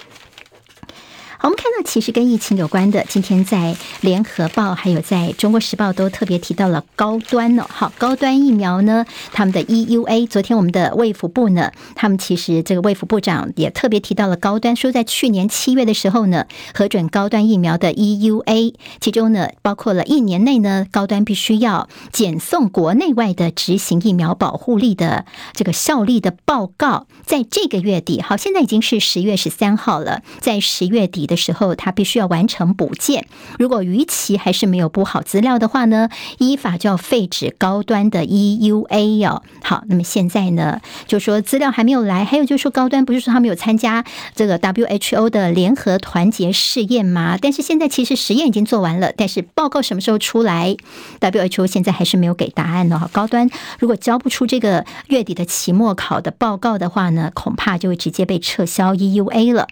[1.38, 7.66] 好我们看到，其实跟疫情有关的，今天在联合报还有在中国时报都特别提到了高端哦。
[7.68, 33.26] 好，高端疫苗呢，他们的 EUA，昨天我们的卫福部呢，他们其实这个卫福部长也特别提到了高端，说在去年七月的时候呢，核准高端疫苗的 EUA，其中呢包括了一年内呢，高端必须要检送国内外的执行疫苗保护力的这个效力的报告，在这个月底，好，现在已经是十月十三号了，在十月底的时候，他必须要完成补件。
[33.58, 36.08] 如果逾期还是没有补好资料的话呢，
[36.38, 39.42] 依法就要废止高端的 EUA 哦。
[39.62, 44.04] 好，那么现在呢，就说资料还没有来，还有就是说高端不是说他们有参加
[44.34, 47.36] 这个 WHO 的联合团结试验吗？
[47.40, 50.76] 但是现在其实实验已经做完了，但是报告什么时候出来
[51.20, 53.08] ？WHO 现在还是没有给答案呢哈。
[53.12, 53.48] 高端
[53.78, 59.66] 如果交不出这个月底的期末考的报告的话呢，恐怕就会直接被撤销 EUA 了。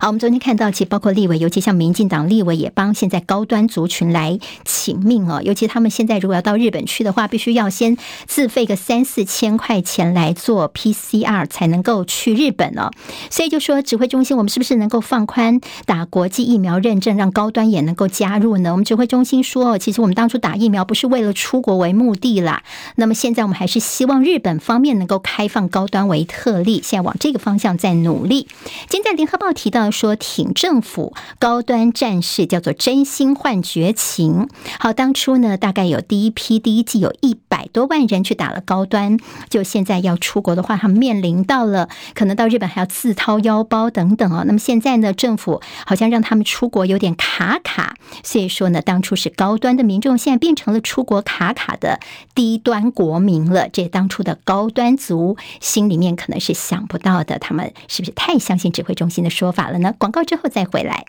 [0.00, 5.40] 好，我们昨天看到，其包括立委，尤其像民进党立委也帮现在高端族群来请命哦。
[5.42, 12.90] 尤其他们现在如果要到日本去的话，必须要先自费个三四千块钱来做 PCR 才能够去日本哦。
[13.30, 18.72] 所以就说指挥中心，我们是不是能够放宽打国际疫苗认证，让高端也能够加入呢？
[18.72, 22.64] 我们指挥中心说，其实我们当初打疫苗不是为了出国为目的啦。
[22.96, 28.48] 那么现在我们还是希望日本方面能够开放高端为特例，现在往这个方向在努力。
[28.88, 29.74] 今天在联合报提。
[29.74, 34.48] 到说挺政府高端战士叫做真心换绝情。
[34.78, 39.18] 好，当初呢，大概有第一批第一季有一百多万人去打了高端，
[39.50, 44.44] 就现在要出国的话，他们面临到了可能到日本还要自掏腰包等等哦。
[44.46, 51.98] 那么现在呢，政府好像让他们出国有点卡卡，所以说呢，当初是高端的民众，现在变成了出国卡卡的
[52.34, 53.68] 低端国民了。
[53.68, 59.64] 这当初的高端族心里面可能是想不到的，他们是不是太相信指挥中心的说法？
[59.64, 61.04] 了了呢，广告之后再回来。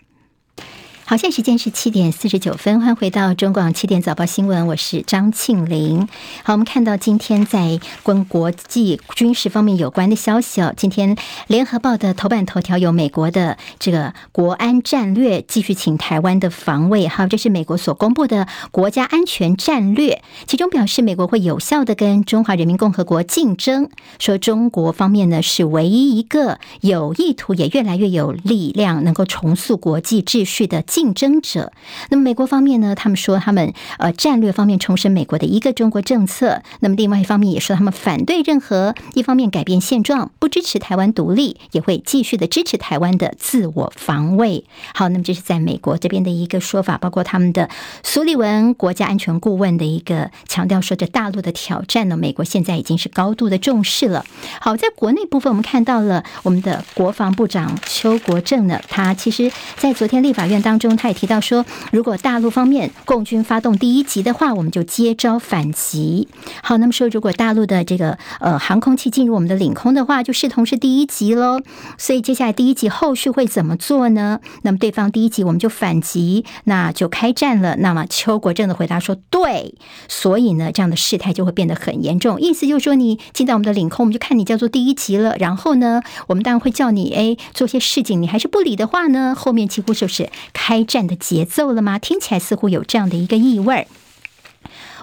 [1.08, 6.08] 好，现在时间是七点四十九分，欢迎回到中广七点早报新闻，我是张庆玲。
[6.42, 10.74] 好，我们看到今天在跟国际军事方面有关的消息哦。
[10.76, 23.88] 今天联合报的头版头条有美国的这个国安战略继续请台湾的防卫，好，这是美国所公布的国家安全战略，其中表示美国会有效的跟中华人民共和国竞争，
[24.18, 30.82] 说中国方面呢是唯一一个有意图也越来越有力量能够重塑国际秩序的。
[30.96, 31.74] 竞争者。
[32.08, 36.62] 那么美国方面呢，他们说他们呃战略方面重申美国的一个中国政策。
[36.80, 44.64] 那么另外一方面也说他们反对任何一方面改变现状，不支持台湾独立，也会继续的支持台湾的自我防卫。
[44.94, 47.68] 好，那么这是在美国这边的一个说法，包括他们的
[48.02, 54.24] 苏利文国家安全顾问的一个强调说，这大陆的挑战呢，美国现在已经是高度的重视了。
[54.62, 66.28] 好，在国内部分，我们看到了我们的国防部长邱国正呢，他其实在昨天立法院当中，中他也提到说，如果大陆方面共军发动第一集的话，我们就接招反击。
[66.62, 71.60] 好，那么说，如果大陆的这个呃航空器进入我们的领空的话，就视同是第一集喽。
[71.98, 74.40] 所以接下来第一集后续会怎么做呢？
[74.62, 77.76] 那么对方第一集我们就反击，那就开战了。
[77.78, 79.74] 那么邱国正的回答说，对，
[80.08, 82.40] 所以呢，这样的事态就会变得很严重。
[82.40, 85.36] 意思就是说，你进到我们的领空，我们就看你叫做第一集了。
[85.38, 91.98] 然后呢，我们当然会叫你哎做些事情，你还是不理的话呢，后面几乎就是开开战的节奏了吗？
[91.98, 93.86] 听起来似乎有这样的一个意味儿。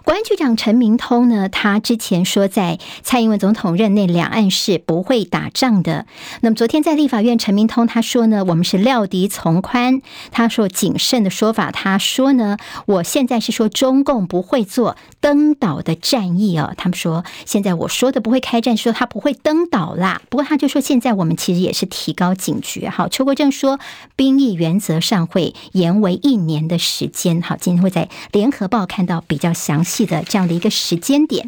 [0.04, 6.06] 国安局长陈明通呢，他之前说在蔡英文总统任内，两岸是不会打仗的。
[6.42, 10.02] 那么昨天在立法院，陈明通他说呢，我们是料敌从宽。
[10.30, 16.74] 他说谨慎的说法，他说呢，我现在是说中共不会做登岛的战役哦。
[16.76, 20.22] 他们说现在我说的不会开战，说他不会登岛啦。
[20.30, 22.90] 不过他就说现在我们其实也是提高警觉。
[22.90, 23.80] 好，邱国正说
[24.18, 27.42] 兵役原则上会延为一年的时间。
[27.42, 29.93] 好，今天会在联合报看到比较详细。
[29.94, 31.48] 记得这样的一个时间点。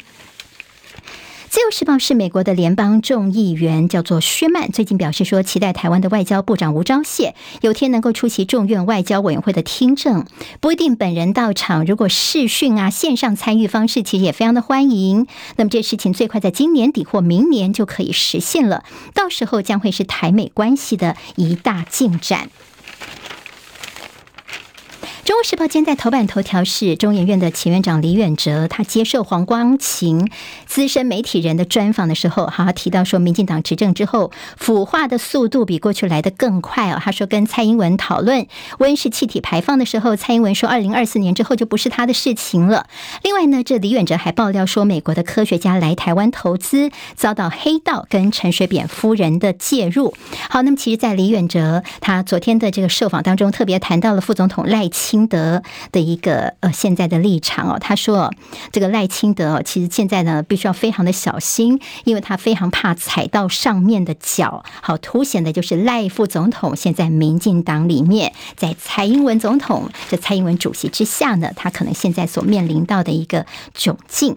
[1.50, 10.26] 自由时报是美国的联邦众议员，叫做薛曼，最近表示说，期待台湾的外交部长吴钊燮有天能够出席众院外交委员会的听证，
[10.60, 15.26] 不一定本人到场，如果视讯啊线上参与方式，其实也非常的欢迎。
[15.56, 18.84] 那么这事情最快在今年底或明年就可以实现了，
[19.16, 22.50] 到时候将会是台美关系的一大进展。
[25.26, 30.30] 中国时报今天在头版头条是中研院的前院长李远哲，他接受黄光芹
[30.68, 37.02] 资深媒体人的专访的时候，哈，提到说，民进党执政之后，腐化的速度比过去来得更快哦。
[37.04, 38.46] 他说，跟蔡英文讨论
[38.78, 42.86] 温室气体排放的时候，蔡英文说，二零二四年之后就不是他的事情了。
[43.24, 50.14] 另外呢，这李远哲还爆料说，美国的科学家来台湾投资，遭到黑道跟陈水扁夫人的介入。
[50.52, 55.15] 好，那么其实，在李远哲他昨天的这个受访当中，特别谈到了副总统赖清。
[55.16, 55.64] 清德
[55.94, 58.34] 的一个呃现在的立场哦，他说
[58.74, 64.66] 这个赖清德其实现在呢必须要非常的小心，因为他非常怕踩到上面的脚。
[64.82, 74.36] 好，凸显的就是赖副总统现在民进党里面，在蔡英文总统这蔡英文主席之下呢，他可能现在所面临到的一个窘境。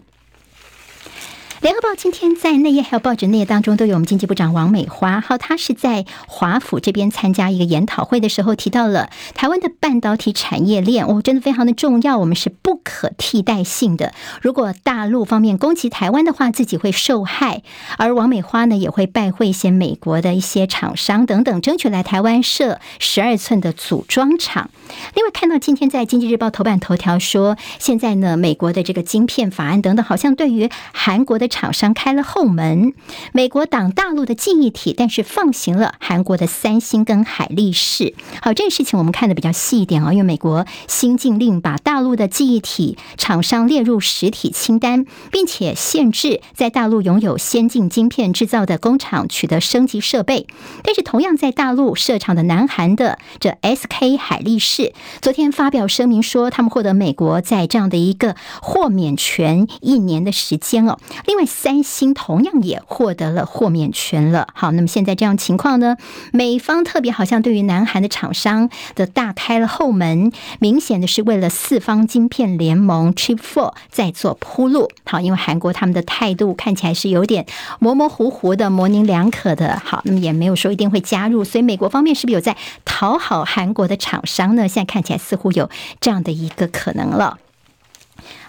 [1.61, 14.15] 联合报今天在内页还有报纸内页当中都有我们经济部长王美花，好，他是在华府这边参加一个研讨会的时候提到了台湾的半导体产业链，哦，真的非常的重要，我们是不可替代性的。
[14.41, 17.65] 如果大陆方面攻击台湾的话，自己会受害。
[17.97, 24.71] 而王美花呢，也会拜会一些美国的一些厂商等等，争取来台湾设十二寸的组装厂。
[25.17, 31.48] 另外，看到今天在经济日报头版头条说，现在呢，美国的这个晶片法案等等，好像对于韩国的。
[31.49, 32.93] 厂商开了后门，
[33.33, 38.15] 美国挡大陆的记忆体，但是放行了韩国的三星跟海力士。
[38.43, 50.47] 好，这个事情我们看得比较细一点啊，因为美国新禁令把大陆的记忆体厂商列入实体清单，并且限制在大陆拥有先进晶片制造的工厂取得升级设备。
[50.83, 54.93] 但是同样在大陆设厂的南韩的这 SK 海力士，
[55.23, 60.99] 昨天发表声明说，他们获得美国在这样的一个豁免权一年的时间哦。
[61.27, 64.49] 另为三星同样也获得了豁免权了。
[64.53, 65.97] 好，那么现在这样情况呢？
[66.33, 74.91] 美方特别好像对于南韩的厂商的大开了后门，明显的是为了四方晶片联盟 Chip Four 在做铺路。
[75.05, 77.47] 好，因为韩国他们的态度看起来是有点
[77.79, 79.81] 模模糊糊的、模棱两可的。
[79.85, 84.67] 好，那么也没有说一定会加入，所以美国方面是不是有在讨好韩国的厂商呢？
[84.67, 85.71] 现在看起来似乎有
[86.01, 87.39] 这样的一个可能了。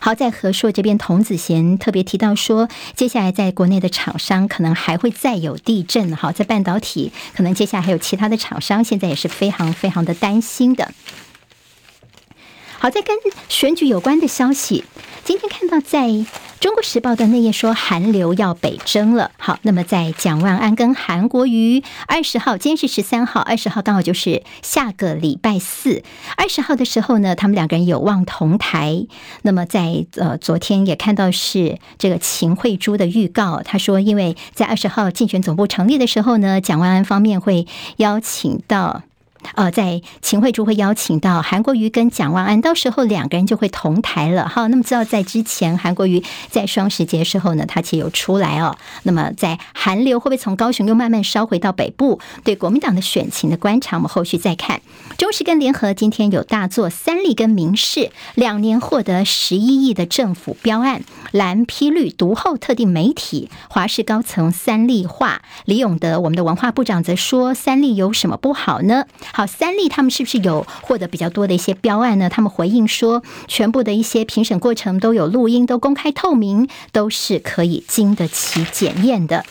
[0.02, 6.16] 好，在和硕这边，童子贤特别提到说，接下来在国内的厂商可能还会再有地震。
[6.16, 10.92] 哈，在半导体，可能接下来还有其他的厂商，现在也是非常非常的担心的。
[12.80, 13.16] 好，在跟
[13.50, 14.86] 选举有关的消息，
[15.24, 16.26] 今天看到在。
[16.60, 19.32] 中国时报的内页说，韩流要北征了。
[19.38, 26.04] 好，那么在蒋万安跟韩国瑜二十号，今天是十三号，二十号刚好就是下个礼拜四。
[26.36, 29.08] 二十号的时候呢，他们两个人有望同台。
[29.44, 37.66] 那么在呃昨天也看到是这个秦慧珠的预告，他说，因为在二十号竞选总部成立的时候呢，蒋万安方面会
[37.98, 39.04] 邀请到。
[39.56, 44.68] 呃，在秦惠珠会邀请到韩国瑜跟蒋万安，到时候两个人就会同台了哈。
[44.68, 48.78] 那么知道在之前韩国瑜在双十节时候呢，他其实有出来哦。
[49.04, 52.20] 那么在韩流会不会从高雄又慢慢烧回到北部？
[52.44, 54.82] 对国民党的选情的观察，我们后续再看。
[55.18, 65.42] 中时跟联合今天有大作，三立跟民视两年获得十一亿的政府标案，蓝批绿独厚特定媒体，华视高层三立化。
[65.66, 69.06] 李永德我们的文化部长则说，三立有什么不好呢？
[69.32, 72.30] 好，三立他们是不是有获得比较多的一些标案呢？
[72.30, 79.46] 他们回应说，全部的一些评审过程都有录音，都公开透明，都是可以经得起检验的。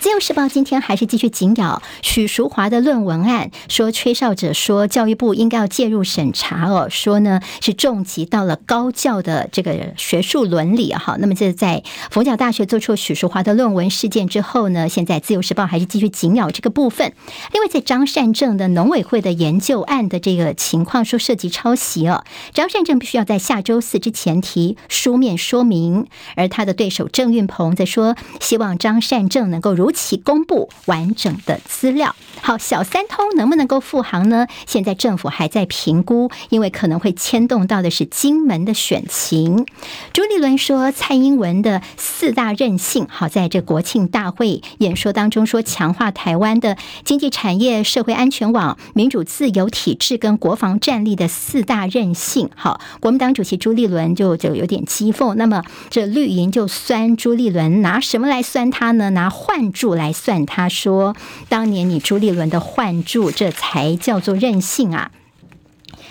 [0.00, 11.16] 自由时报今天还是继续紧咬许淑华的论文案，说吹哨者说教育部应该要介入审查哦，说呢是重击到了高教的这个学术伦理哈。
[11.18, 11.82] 那么这在
[12.12, 17.12] 佛教大学做出许淑华的论文事件之后呢，现在自由时报还是继续紧咬这个部分。
[17.52, 22.22] 另外在张善政的农委会的研究案的这个情况，说涉及抄袭哦，
[22.54, 29.87] 张善政必须要在下周四之前提书面说明，而他的对手郑运鹏则说，希望张善政能够如。
[29.88, 32.14] 如期公布完整的资料。
[32.42, 34.46] 好，小三通能不能够复航呢？
[34.66, 39.66] 现在政府还在评估，因为可能会牵动到的是金门的选情。
[40.12, 52.48] 朱立伦说，蔡英文的四大韧性，好，在这国庆大会演说当中说，强化台湾的经济产业、社会安全网、民主自由体制跟国防战力的四大韧性。
[52.54, 55.34] 好，国民党主席朱立伦就就有点讥讽。
[55.34, 59.10] 那么这绿营就酸朱立伦，拿什么来酸他呢？
[59.10, 61.14] 拿换柱来算，他说
[61.48, 65.10] ：“当年你朱立一轮的换注，这才叫做任性啊！”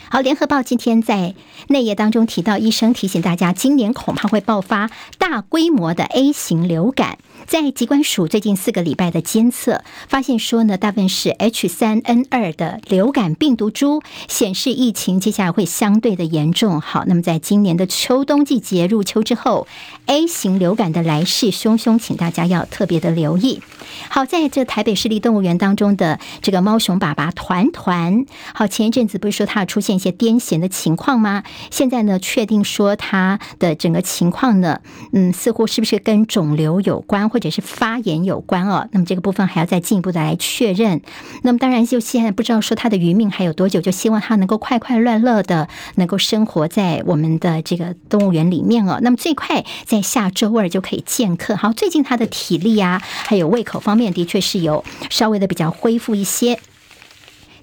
[0.10, 1.36] 好，联合报今天在
[1.68, 7.18] 内页当中提到，医生提醒大家，今年恐怕会爆发大规模的 A 型流感。
[7.46, 16.82] 在疾管署最近四个礼拜的监测，发现说呢，大部分是 H 三 N 二的流感病毒株，显示疫情接下来会相对的严重。
[16.82, 19.68] 好，那么在今年的秋冬季节入秋之后
[20.08, 23.62] ，A 型流感的来势汹汹，请大家要特别的留意。
[24.10, 31.44] 好，在这台北市立动物园当中的这个猫熊爸爸团团，好，前一阵子不是说它出现一些癫痫的情况吗？
[31.72, 34.82] 现在呢，确定说它的整个情况呢，
[35.14, 37.27] 嗯，似乎是不是跟肿瘤有关？
[37.30, 41.02] 或者是发言有关哦，那么这个部分还要再进一步的来确认。
[41.44, 49.00] 那么当然，就现在不知道说他的余命还有多久，就希望他能够快快乐乐的能够生活在我们的这个动物园里面哦。
[49.02, 51.56] 那么最快在下周二就可以见客。
[51.56, 56.60] 好，最近他的体力啊，还有胃口方面的确是有稍微的比较恢复一些。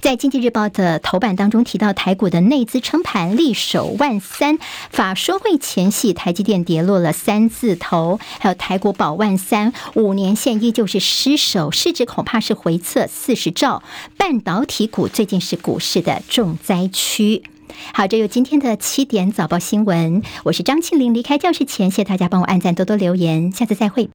[0.05, 4.59] 在经济日报的头版当中提到，台股的内资撑盘力守万三，
[4.91, 13.83] 法说会前夕，台积电跌落了三字头，还有台股保万三，五年线依旧是失守，市值恐怕是回测四十兆，
[14.19, 17.43] 半导体股最近是股市的重灾区。
[17.95, 24.11] 好，这有今天的七点早报新闻，我是张庆玲，离开教室前，谢谢大家帮我按赞，多多留言，下次再会。